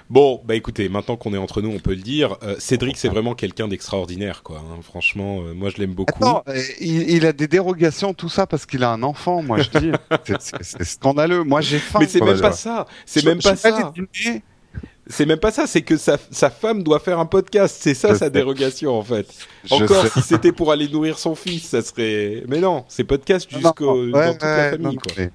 [0.10, 2.36] Bon, bah écoutez, maintenant qu'on est entre nous, on peut le dire.
[2.44, 4.58] euh, Cédric, c'est vraiment quelqu'un d'extraordinaire, quoi.
[4.60, 4.80] hein.
[4.82, 6.14] Franchement, euh, moi, je l'aime beaucoup.
[6.24, 9.60] Attends, euh, il, il a des dérogations, tout ça, parce qu'il a un enfant, moi
[9.62, 9.92] je dis.
[10.40, 11.44] C'est- scandaleux.
[11.44, 12.00] Moi j'ai faim.
[12.02, 12.42] Mais c'est Ouais, même ouais.
[12.42, 12.86] pas ça.
[13.06, 13.94] C'est même pas ça.
[15.08, 15.68] C'est même pas ça.
[15.68, 17.78] C'est que sa, sa femme doit faire un podcast.
[17.80, 18.32] C'est ça Je sa sais.
[18.32, 19.28] dérogation, en fait.
[19.70, 22.44] Encore, si c'était pour aller nourrir son fils, ça serait.
[22.48, 25.12] Mais non, c'est podcast jusqu'au non, dans ouais, toute la ouais, famille, non, quoi.
[25.18, 25.30] mais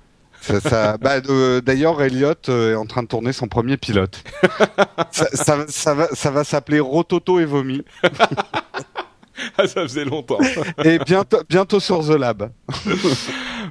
[0.47, 1.21] ça- ça- bah,
[1.61, 4.23] D'ailleurs, Elliot euh, est en train de tourner son premier pilote.
[5.11, 7.83] ça, ça, ça va, ça va s'appeler Rototo et Vomi.
[9.59, 10.39] Ah, ça faisait longtemps.
[10.83, 12.51] Et bientôt, bientôt sur The Lab.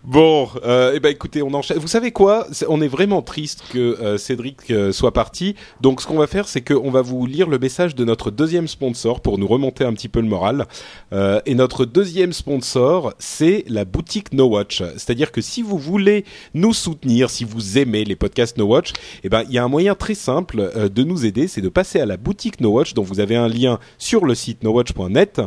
[0.08, 1.80] Bon, euh, eh ben écoutez, on enchaîne.
[1.80, 2.46] Vous savez quoi?
[2.70, 5.56] On est vraiment triste que euh, Cédric euh, soit parti.
[5.82, 8.68] Donc, ce qu'on va faire, c'est qu'on va vous lire le message de notre deuxième
[8.68, 10.68] sponsor pour nous remonter un petit peu le moral.
[11.12, 14.84] Euh, et notre deuxième sponsor, c'est la boutique No Watch.
[14.96, 18.94] C'est-à-dire que si vous voulez nous soutenir, si vous aimez les podcasts No Watch,
[19.24, 22.00] eh ben il y a un moyen très simple de nous aider, c'est de passer
[22.00, 25.42] à la boutique No Watch, dont vous avez un lien sur le site nowatch.net,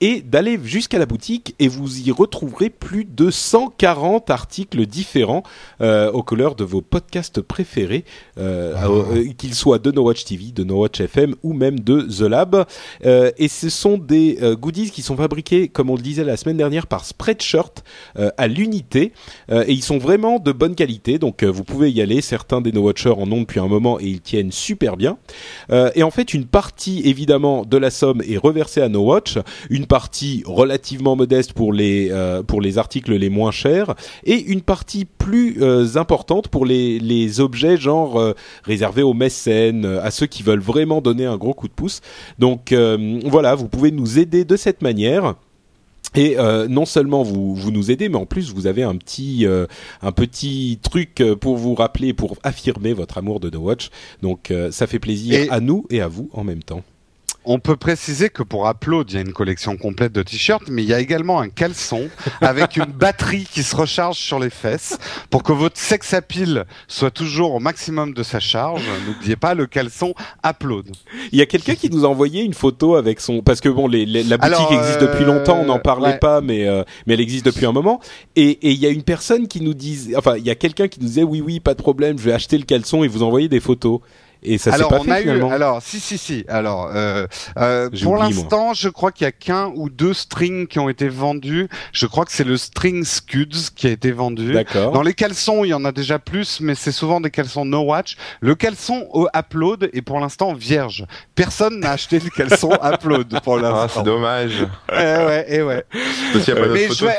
[0.00, 5.42] et d'aller jusqu'à la boutique et vous y retrouverez plus de 140 articles différents
[5.80, 8.04] euh, aux couleurs de vos podcasts préférés,
[8.38, 12.02] euh, euh, qu'ils soient de No Watch TV, de No Watch FM ou même de
[12.02, 12.64] The Lab.
[13.04, 16.86] Et ce sont des goodies qui sont fabriqués, comme on le disait la semaine dernière,
[16.86, 17.84] par Spreadshirt
[18.16, 19.12] à l'unité.
[19.50, 22.20] Et ils sont vraiment de bonne qualité, donc vous pouvez y aller.
[22.20, 25.18] Certains des No Watchers en ont depuis un moment et ils tiennent super bien.
[25.94, 29.38] Et en fait, une partie évidemment de la somme est reversée à No Watch,
[29.70, 32.10] une partie relativement modeste pour les
[32.46, 37.40] pour les articles les moins chers et une partie plus euh, importante pour les les
[37.40, 38.32] objets genre euh,
[38.64, 42.00] réservés aux mécènes, euh, à ceux qui veulent vraiment donner un gros coup de pouce.
[42.38, 42.72] Donc
[43.26, 45.34] voilà, vous pouvez nous aider de cette manière.
[46.16, 49.46] Et euh, non seulement vous, vous nous aidez, mais en plus vous avez un petit
[49.46, 49.66] euh,
[50.00, 53.90] un petit truc pour vous rappeler, pour affirmer votre amour de No Watch.
[54.22, 56.84] Donc euh, ça fait plaisir Et- à nous et à vous en même temps.
[57.46, 60.82] On peut préciser que pour Upload, il y a une collection complète de t-shirts, mais
[60.82, 62.08] il y a également un caleçon
[62.40, 67.10] avec une batterie qui se recharge sur les fesses pour que votre sex appeal soit
[67.10, 68.82] toujours au maximum de sa charge.
[69.06, 70.14] N'oubliez pas le caleçon
[70.44, 70.90] Upload.
[71.32, 73.88] Il y a quelqu'un qui nous a envoyé une photo avec son parce que bon
[73.88, 76.18] les, les- la boutique Alors, existe depuis euh, longtemps, on n'en parlait ouais.
[76.18, 78.00] pas, mais euh, mais elle existe depuis un moment.
[78.36, 80.88] Et et il y a une personne qui nous disait, enfin il y a quelqu'un
[80.88, 83.22] qui nous disait oui oui pas de problème, je vais acheter le caleçon et vous
[83.22, 84.00] envoyer des photos.
[84.44, 85.50] Et ça s'est alors pas on fait a finalement.
[85.50, 87.26] eu, alors si si si, alors euh,
[87.58, 91.08] euh, pour l'instant, je crois qu'il y a qu'un ou deux strings qui ont été
[91.08, 91.68] vendus.
[91.92, 94.52] Je crois que c'est le string Scuds qui a été vendu.
[94.52, 94.92] D'accord.
[94.92, 97.80] Dans les caleçons, il y en a déjà plus, mais c'est souvent des caleçons no
[97.82, 98.16] watch.
[98.40, 101.06] Le caleçon au upload est pour l'instant vierge.
[101.34, 104.00] Personne n'a acheté le caleçon upload pour Ah, l'instant.
[104.00, 104.66] c'est dommage.
[104.92, 105.84] Eh ouais, eh ouais.
[106.32, 107.18] Parce qu'il y a pas d'autres mais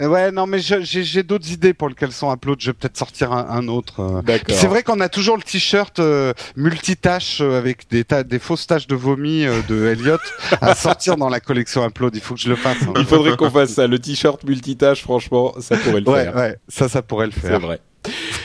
[0.00, 2.58] euh, Ouais, non, mais j'ai d'autres idées pour le caleçon upload.
[2.60, 4.00] Je vais peut-être sortir un, un autre.
[4.00, 4.22] euh.
[4.22, 4.56] D'accord.
[4.58, 8.66] C'est vrai qu'on a toujours le t-shirt euh, multitâche euh, avec des, ta- des fausses
[8.66, 10.18] taches de vomi euh, de Elliot
[10.60, 12.14] à sortir dans la collection upload.
[12.14, 12.78] Il faut que je le fasse.
[12.82, 12.92] hein.
[12.96, 13.86] Il faudrait qu'on fasse ça.
[13.86, 16.36] Le t-shirt multitâche, franchement, ça pourrait le Ouais, faire.
[16.36, 17.60] ouais, ça, ça pourrait le C'est faire.
[17.60, 17.80] vrai.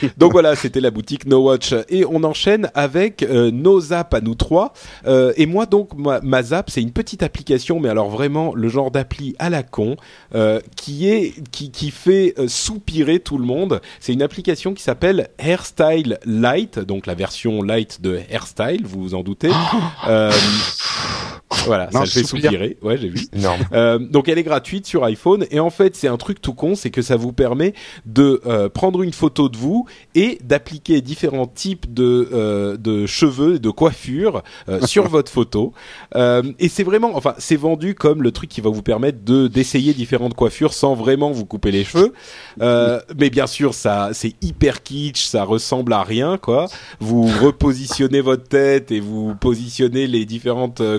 [0.18, 4.20] Donc voilà, c'était la boutique No Watch et on enchaîne avec euh, nos apps à
[4.20, 4.72] nous trois.
[5.06, 8.68] Euh, et moi donc ma, ma Zap, c'est une petite application, mais alors vraiment le
[8.68, 9.96] genre d'appli à la con
[10.34, 13.80] euh, qui est qui qui fait euh, soupirer tout le monde.
[14.00, 19.14] C'est une application qui s'appelle Hairstyle Lite, donc la version light de Hairstyle, vous vous
[19.14, 19.50] en doutez.
[21.74, 22.50] Voilà, ça le fait soupir.
[22.50, 22.76] soupirer.
[22.82, 23.20] Ouais, j'ai vu.
[23.72, 26.74] Euh, donc elle est gratuite sur iPhone et en fait c'est un truc tout con,
[26.74, 27.74] c'est que ça vous permet
[28.06, 33.58] de euh, prendre une photo de vous et d'appliquer différents types de euh, de cheveux,
[33.58, 35.72] de coiffures euh, sur votre photo.
[36.14, 39.46] Euh, et c'est vraiment, enfin c'est vendu comme le truc qui va vous permettre de
[39.48, 42.12] d'essayer différentes coiffures sans vraiment vous couper les cheveux.
[42.60, 46.66] Euh, mais bien sûr ça c'est hyper kitsch, ça ressemble à rien quoi.
[47.00, 50.98] Vous repositionnez votre tête et vous positionnez les différentes euh,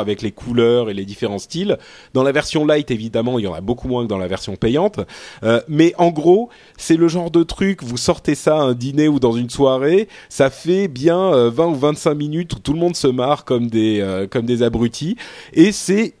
[0.00, 1.78] avec les couleurs et les différents styles.
[2.14, 4.56] Dans la version light, évidemment, il y en a beaucoup moins que dans la version
[4.56, 5.00] payante.
[5.42, 9.08] Euh, mais en gros, c'est le genre de truc, vous sortez ça à un dîner
[9.08, 12.78] ou dans une soirée, ça fait bien euh, 20 ou 25 minutes où tout le
[12.78, 15.16] monde se marre comme des, euh, comme des abrutis.
[15.52, 16.14] Et c'est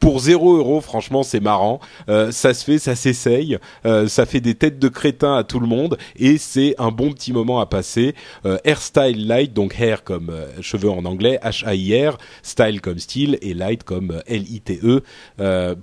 [0.00, 1.80] pour 0 euros, franchement, c'est marrant.
[2.08, 3.58] Euh, ça se fait, ça s'essaye.
[3.86, 7.12] Euh, ça fait des têtes de crétins à tout le monde et c'est un bon
[7.12, 8.14] petit moment à passer.
[8.46, 13.54] Euh, hairstyle light, donc hair comme euh, cheveux en anglais, H-A-I-R, style comme style et
[13.54, 15.02] light comme L-I-T-E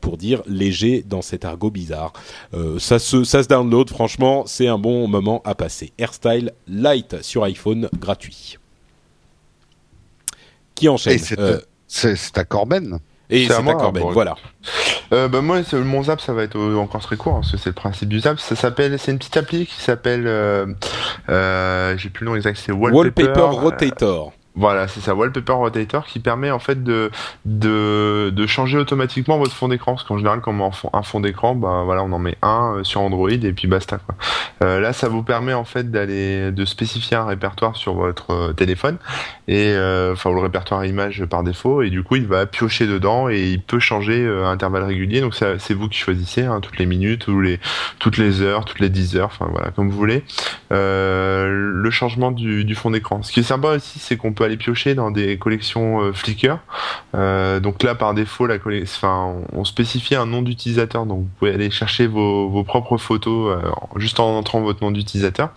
[0.01, 2.13] pour dire léger dans cet argot bizarre.
[2.79, 3.89] Ça se, ça se download.
[3.89, 5.91] Franchement, c'est un bon moment à passer.
[5.97, 8.57] Hairstyle light sur iPhone gratuit.
[10.75, 11.19] Qui enchaîne
[11.87, 12.99] c'est à Corben.
[13.29, 14.01] Et C'est d'accord, Ben.
[14.01, 14.11] bon.
[14.11, 14.35] Voilà.
[15.13, 17.57] Euh, bah moi, mon zap, ça va être euh, encore très court, hein, parce que
[17.57, 18.39] c'est le principe du zap.
[18.39, 20.65] Ça s'appelle, c'est une petite appli qui s'appelle, euh,
[21.29, 23.23] euh, j'ai plus le nom exact, c'est Wallpaper.
[23.23, 24.33] Wallpaper Rotator.
[24.57, 27.11] Voilà, c'est ça, Wallpaper Rotator qui permet en fait de,
[28.47, 29.95] changer automatiquement votre fond d'écran.
[29.95, 32.77] Parce qu'en général, quand on met un fond d'écran, bah voilà, on en met un
[32.77, 33.97] euh, sur Android et puis basta.
[33.97, 34.15] Quoi.
[34.63, 38.53] Euh, là, ça vous permet en fait d'aller de spécifier un répertoire sur votre euh,
[38.53, 38.97] téléphone
[39.47, 43.61] et le répertoire image par défaut et du coup il va piocher dedans et il
[43.61, 45.21] peut changer à intervalles réguliers.
[45.21, 47.41] Donc c'est vous qui choisissez hein, toutes les minutes ou
[47.99, 50.23] toutes les heures, toutes les 10 heures, enfin voilà comme vous voulez.
[50.71, 53.21] Le changement du fond d'écran.
[53.23, 56.57] Ce qui est sympa aussi, c'est qu'on peut aller piocher dans des collections euh, Flickr.
[57.15, 61.05] Euh, donc là, par défaut, la enfin, on, spécifie un nom d'utilisateur.
[61.05, 65.49] Donc vous pouvez aller chercher vos, propres photos euh, juste en entrant votre nom d'utilisateur.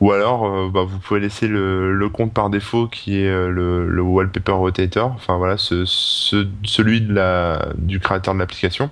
[0.00, 5.12] Ou alors, bah, vous pouvez laisser le, compte par défaut qui est le, wallpaper rotator.
[5.14, 8.90] Enfin voilà, ce, ce- celui de la, du créateur de l'application.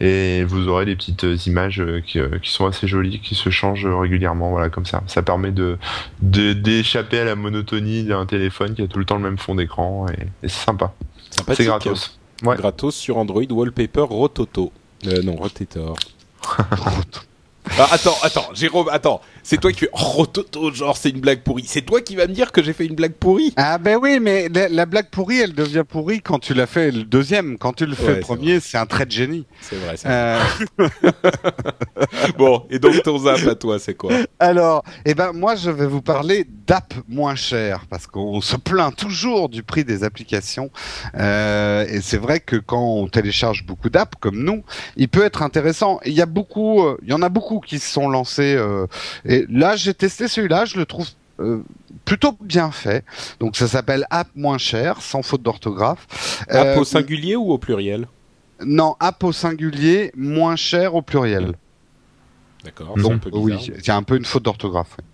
[0.00, 4.50] Et vous aurez des petites images qui, sont assez jolies, qui se changent régulièrement.
[4.50, 5.02] Voilà, comme ça.
[5.06, 5.78] Ça permet de-
[6.22, 10.06] d'échapper à la monotonie d'un téléphone qui a tout le temps le même fond d'écran
[10.08, 10.92] et, et c'est sympa.
[11.54, 12.18] C'est gratos.
[12.42, 12.56] Ouais.
[12.56, 14.72] Gratos sur Android Wallpaper Rototo.
[15.06, 15.96] Euh, non, Rotator.
[17.78, 19.20] Ah, attends, attends, Jérôme, attends.
[19.48, 21.66] C'est toi qui fais Rototo, genre c'est une blague pourrie.
[21.68, 23.52] C'est toi qui vas me dire que j'ai fait une blague pourrie.
[23.56, 26.90] Ah ben oui, mais la, la blague pourrie, elle devient pourrie quand tu l'as fait
[26.90, 27.56] le deuxième.
[27.56, 29.46] Quand tu le fais le premier, c'est un trait de génie.
[29.60, 30.40] C'est vrai, c'est Euh,
[32.38, 34.12] Bon, et donc ton zap à toi, c'est quoi?
[34.40, 38.94] Alors, eh ben moi, je vais vous parler d'app moins chères parce qu'on se plaint
[38.96, 40.70] toujours du prix des applications.
[41.16, 44.64] Euh, et c'est vrai que quand on télécharge beaucoup d'apps comme nous,
[44.96, 46.00] il peut être intéressant.
[46.04, 48.56] Il y a beaucoup, euh, il y en a beaucoup qui se sont lancés.
[48.56, 48.86] euh,
[49.24, 51.08] et là, j'ai testé celui-là, je le trouve.
[51.40, 51.62] euh,
[52.06, 53.04] plutôt bien fait.
[53.40, 56.06] Donc ça s'appelle App moins cher, sans faute d'orthographe.
[56.48, 58.08] App Euh, au singulier ou au pluriel
[58.64, 61.56] Non, app au singulier, moins cher au pluriel.
[62.64, 63.68] D'accord, c'est un Donc peu bizarre.
[63.68, 64.96] oui, il y a un peu une faute d'orthographe.
[64.98, 65.04] oui.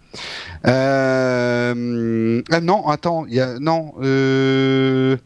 [0.67, 2.43] Euh...
[2.51, 3.95] Ah non, attends, il y a non.
[4.03, 5.17] Euh...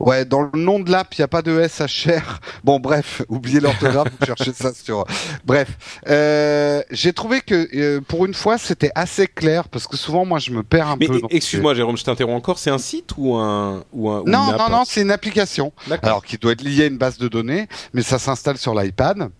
[0.00, 2.40] Ouais, dans le nom de l'app, il n'y a pas de S à cher.
[2.64, 5.04] Bon, bref, oubliez l'orthographe, vous cherchez ça sur.
[5.44, 5.68] Bref,
[6.08, 10.38] euh, j'ai trouvé que euh, pour une fois, c'était assez clair parce que souvent, moi,
[10.38, 11.20] je me perds un Mais peu.
[11.30, 12.58] excuse-moi, Jérôme, je t'interromps encore.
[12.58, 15.10] C'est un site ou un ou un ou Non, une app non, non, c'est une
[15.10, 15.72] application.
[15.86, 16.08] D'accord.
[16.08, 19.30] alors qui doit être lié à une base de données, mais ça s'installe sur l'iPad.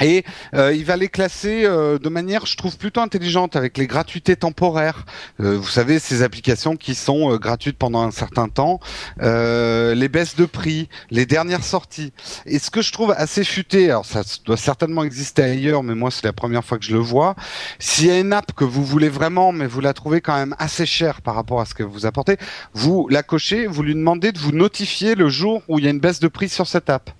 [0.00, 0.24] Et
[0.54, 4.36] euh, il va les classer euh, de manière, je trouve, plutôt intelligente avec les gratuités
[4.36, 5.04] temporaires.
[5.40, 8.80] Euh, vous savez, ces applications qui sont gratuites pendant un certain temps,
[9.20, 12.12] les baisses de prix, les dernières sorties.
[12.46, 16.10] Et ce que je trouve assez futé, alors ça doit certainement exister ailleurs, mais moi
[16.10, 17.34] c'est la première fois que je le vois.
[17.78, 20.54] S'il y a une app que vous voulez vraiment, mais vous la trouvez quand même
[20.58, 22.36] assez chère par rapport à ce que vous apportez,
[22.74, 25.90] vous la cochez, vous lui demandez de vous notifier le jour où il y a
[25.90, 27.10] une baisse de prix sur cette app.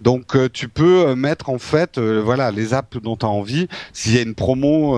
[0.00, 3.28] Donc euh, tu peux euh, mettre en fait euh, voilà les apps dont tu as
[3.28, 3.68] envie.
[3.92, 4.96] S'il y a une promo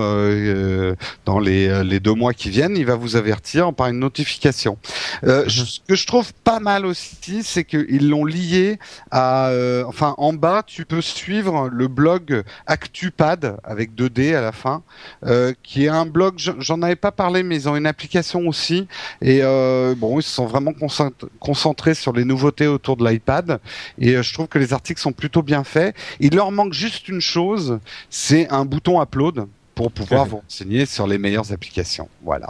[1.25, 4.77] dans les, les deux mois qui viennent, il va vous avertir par une notification.
[5.23, 8.79] Je- ce que je trouve pas mal aussi, c'est qu'ils l'ont lié
[9.11, 9.51] à
[9.87, 14.83] enfin en bas tu peux suivre le blog ActuPad avec 2D à la fin,
[15.25, 16.35] euh, qui est un blog.
[16.37, 18.87] j'en- avais pas parlé, mais ils ont une application aussi.
[19.21, 23.59] Et euh, bon, ils se sont vraiment concent- concentrés sur les nouveautés autour de l'iPad.
[23.97, 25.95] Et euh, je trouve que les articles sont plutôt bien faits.
[26.19, 31.07] Il leur manque juste une chose, c'est un bouton upload pour pouvoir vous renseigner sur
[31.07, 32.07] les meilleures applications.
[32.23, 32.47] Voilà.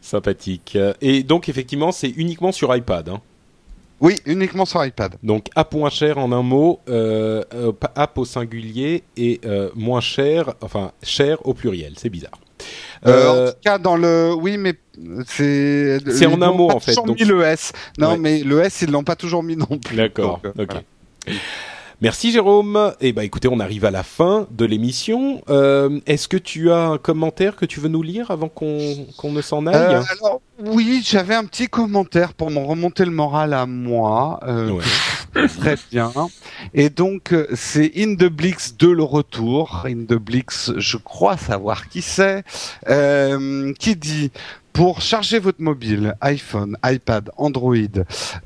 [0.00, 0.76] Sympathique.
[1.00, 3.08] Et donc effectivement, c'est uniquement sur iPad.
[3.08, 3.20] Hein.
[4.00, 5.14] Oui, uniquement sur iPad.
[5.22, 10.00] Donc app moins cher en un mot, euh, euh, app au singulier et euh, moins
[10.00, 11.94] cher, enfin cher au pluriel.
[11.96, 12.32] C'est bizarre.
[13.06, 14.74] Euh, en tout cas, dans le, oui, mais
[15.26, 15.98] c'est.
[16.12, 17.72] C'est en ils un mot, en fait, toujours donc- mis le S.
[17.98, 18.18] Non, Ouais.
[18.18, 19.96] mais le S, ils l'ont pas toujours mis non plus.
[19.96, 20.40] D'accord.
[20.44, 20.52] Ok.
[20.54, 20.82] voilà.
[22.00, 22.94] Merci Jérôme.
[23.00, 25.40] Eh ben écoutez, on arrive à la fin de l'émission.
[25.48, 29.30] Euh, Est-ce que tu as un commentaire que tu veux nous lire avant qu'on qu'on
[29.30, 33.54] ne s'en aille Euh, alors, oui, j'avais un petit commentaire pour me remonter le moral
[33.54, 34.40] à moi.
[34.48, 35.46] Euh, Ouais.
[35.58, 36.12] Très bien.
[36.74, 39.84] Et donc, euh, c'est Indeblix de le retour.
[39.86, 42.42] Indeblix, je crois savoir qui c'est,
[42.90, 44.30] euh, qui dit
[44.72, 47.76] pour charger votre mobile, iPhone, iPad, Android,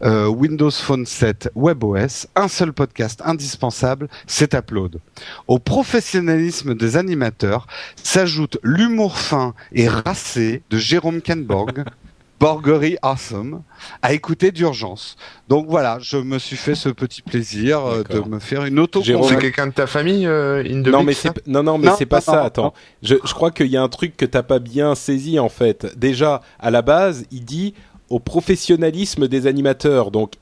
[0.02, 5.00] euh, Windows Phone 7, WebOS, un seul podcast indispensable, c'est Upload.
[5.46, 7.66] Au professionnalisme des animateurs
[8.02, 11.84] s'ajoute l'humour fin et racé de Jérôme Kenborg,
[12.38, 13.62] Borgery Awesome,
[14.02, 15.16] à écouter d'urgence.
[15.48, 19.02] Donc voilà, je me suis fait ce petit plaisir euh, de me faire une auto
[19.02, 21.14] Jérôme, C'est quelqu'un de ta famille, euh, Indebix, Non mais
[21.46, 22.32] non non mais Non, c'est pas non, ça.
[22.36, 22.72] non, Attends, non.
[23.02, 25.98] je, je crois qu'il y a un truc que t'as pas bien saisi en fait.
[25.98, 27.72] Déjà à la base, il dit
[28.10, 30.10] au professionnalisme des animateurs.
[30.10, 30.34] Donc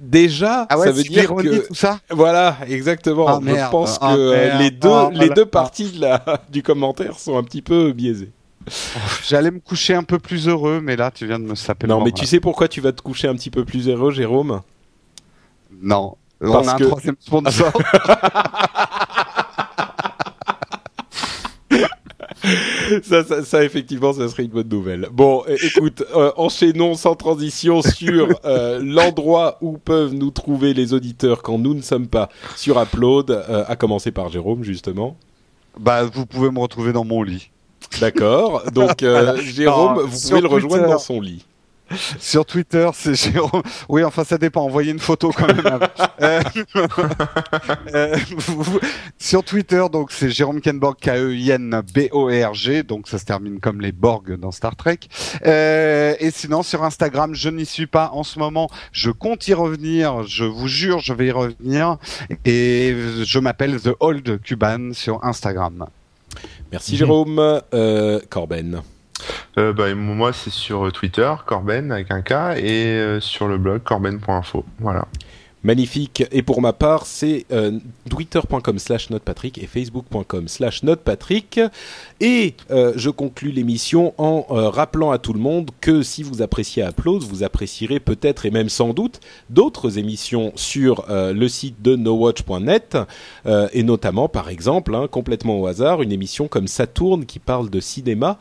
[0.00, 2.00] déjà, Ah ouais, ça veut c'est dire que tout ça?
[2.10, 3.28] voilà, exactement.
[3.28, 3.70] Ah, Je merde.
[3.70, 4.60] pense que Ah, euh, merde.
[4.62, 5.34] les deux Ah, les voilà.
[5.34, 8.30] deux parties de la du commentaire sont un petit peu biaisées.
[9.28, 12.02] J'allais me coucher un peu plus heureux, mais là, tu viens de me saper Non,
[12.04, 14.60] mais tu sais pourquoi tu vas te coucher un petit peu plus heureux, Jérôme?
[15.82, 16.16] Non.
[16.40, 17.72] Parce On a que- un troisième sponsor.
[23.02, 25.08] ça, ça, ça, effectivement, ça serait une bonne nouvelle.
[25.12, 31.42] Bon, écoute, euh, enchaînons sans transition sur euh, l'endroit où peuvent nous trouver les auditeurs
[31.42, 35.16] quand nous ne sommes pas sur Upload, euh, à commencer par Jérôme, justement.
[35.78, 37.50] bah, vous pouvez me retrouver dans mon lit.
[38.00, 38.70] D'accord.
[38.70, 40.92] Donc, euh, Jérôme, Non, vous pouvez le rejoindre Twitter.
[40.92, 41.44] dans son lit.
[42.18, 43.62] Sur Twitter, c'est Jérôme.
[43.88, 44.60] Oui, enfin, ça dépend.
[44.62, 45.78] Envoyez une photo quand même.
[46.20, 46.42] Euh,
[47.94, 48.80] euh, vous-
[49.18, 52.82] sur Twitter, donc c'est Jérôme Kenborg, K-E-I-N-B-O-R-G.
[52.82, 54.98] Donc ça se termine comme les Borg dans Star Trek.
[55.46, 58.68] Euh, et sinon, sur Instagram, je n'y suis pas en ce moment.
[58.92, 60.24] Je compte y revenir.
[60.24, 61.96] Je vous jure, je vais y revenir.
[62.44, 65.86] Et je m'appelle The Old Cuban sur Instagram.
[66.72, 67.38] Merci, Jérôme.
[67.74, 68.82] Euh, Corben.
[69.58, 73.82] Euh, bah, moi, c'est sur Twitter, Corben avec un K, et euh, sur le blog
[73.82, 74.64] corben.info.
[74.78, 75.06] Voilà.
[75.64, 76.22] Magnifique.
[76.30, 81.60] Et pour ma part, c'est euh, twitter.com slash notepatrick et facebook.com slash notepatrick.
[82.20, 86.42] Et euh, je conclus l'émission en euh, rappelant à tout le monde que si vous
[86.42, 89.18] appréciez Upload, vous apprécierez peut-être et même sans doute
[89.50, 92.96] d'autres émissions sur le site de nowatch.net
[93.72, 97.80] et notamment, par exemple, hein, complètement au hasard, une émission comme Saturne qui parle de
[97.80, 98.38] cinéma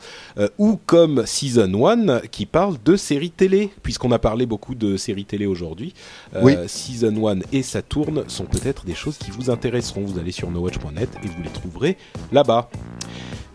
[0.58, 5.26] ou comme Season 1 qui parle de séries télé, puisqu'on a parlé beaucoup de séries
[5.26, 5.94] télé aujourd'hui.
[6.42, 6.54] Oui.
[6.68, 10.02] Season 1 et Saturne sont peut-être des choses qui vous intéresseront.
[10.02, 11.98] Vous allez sur nowatch.net et vous les trouverez
[12.32, 12.70] là-bas.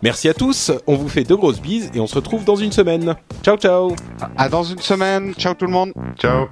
[0.03, 2.73] Merci à tous, on vous fait de grosses bises et on se retrouve dans une
[2.73, 3.15] semaine.
[3.43, 3.95] Ciao ciao
[4.37, 5.33] À dans une semaine.
[5.35, 5.93] Ciao tout le monde.
[6.19, 6.49] Ciao.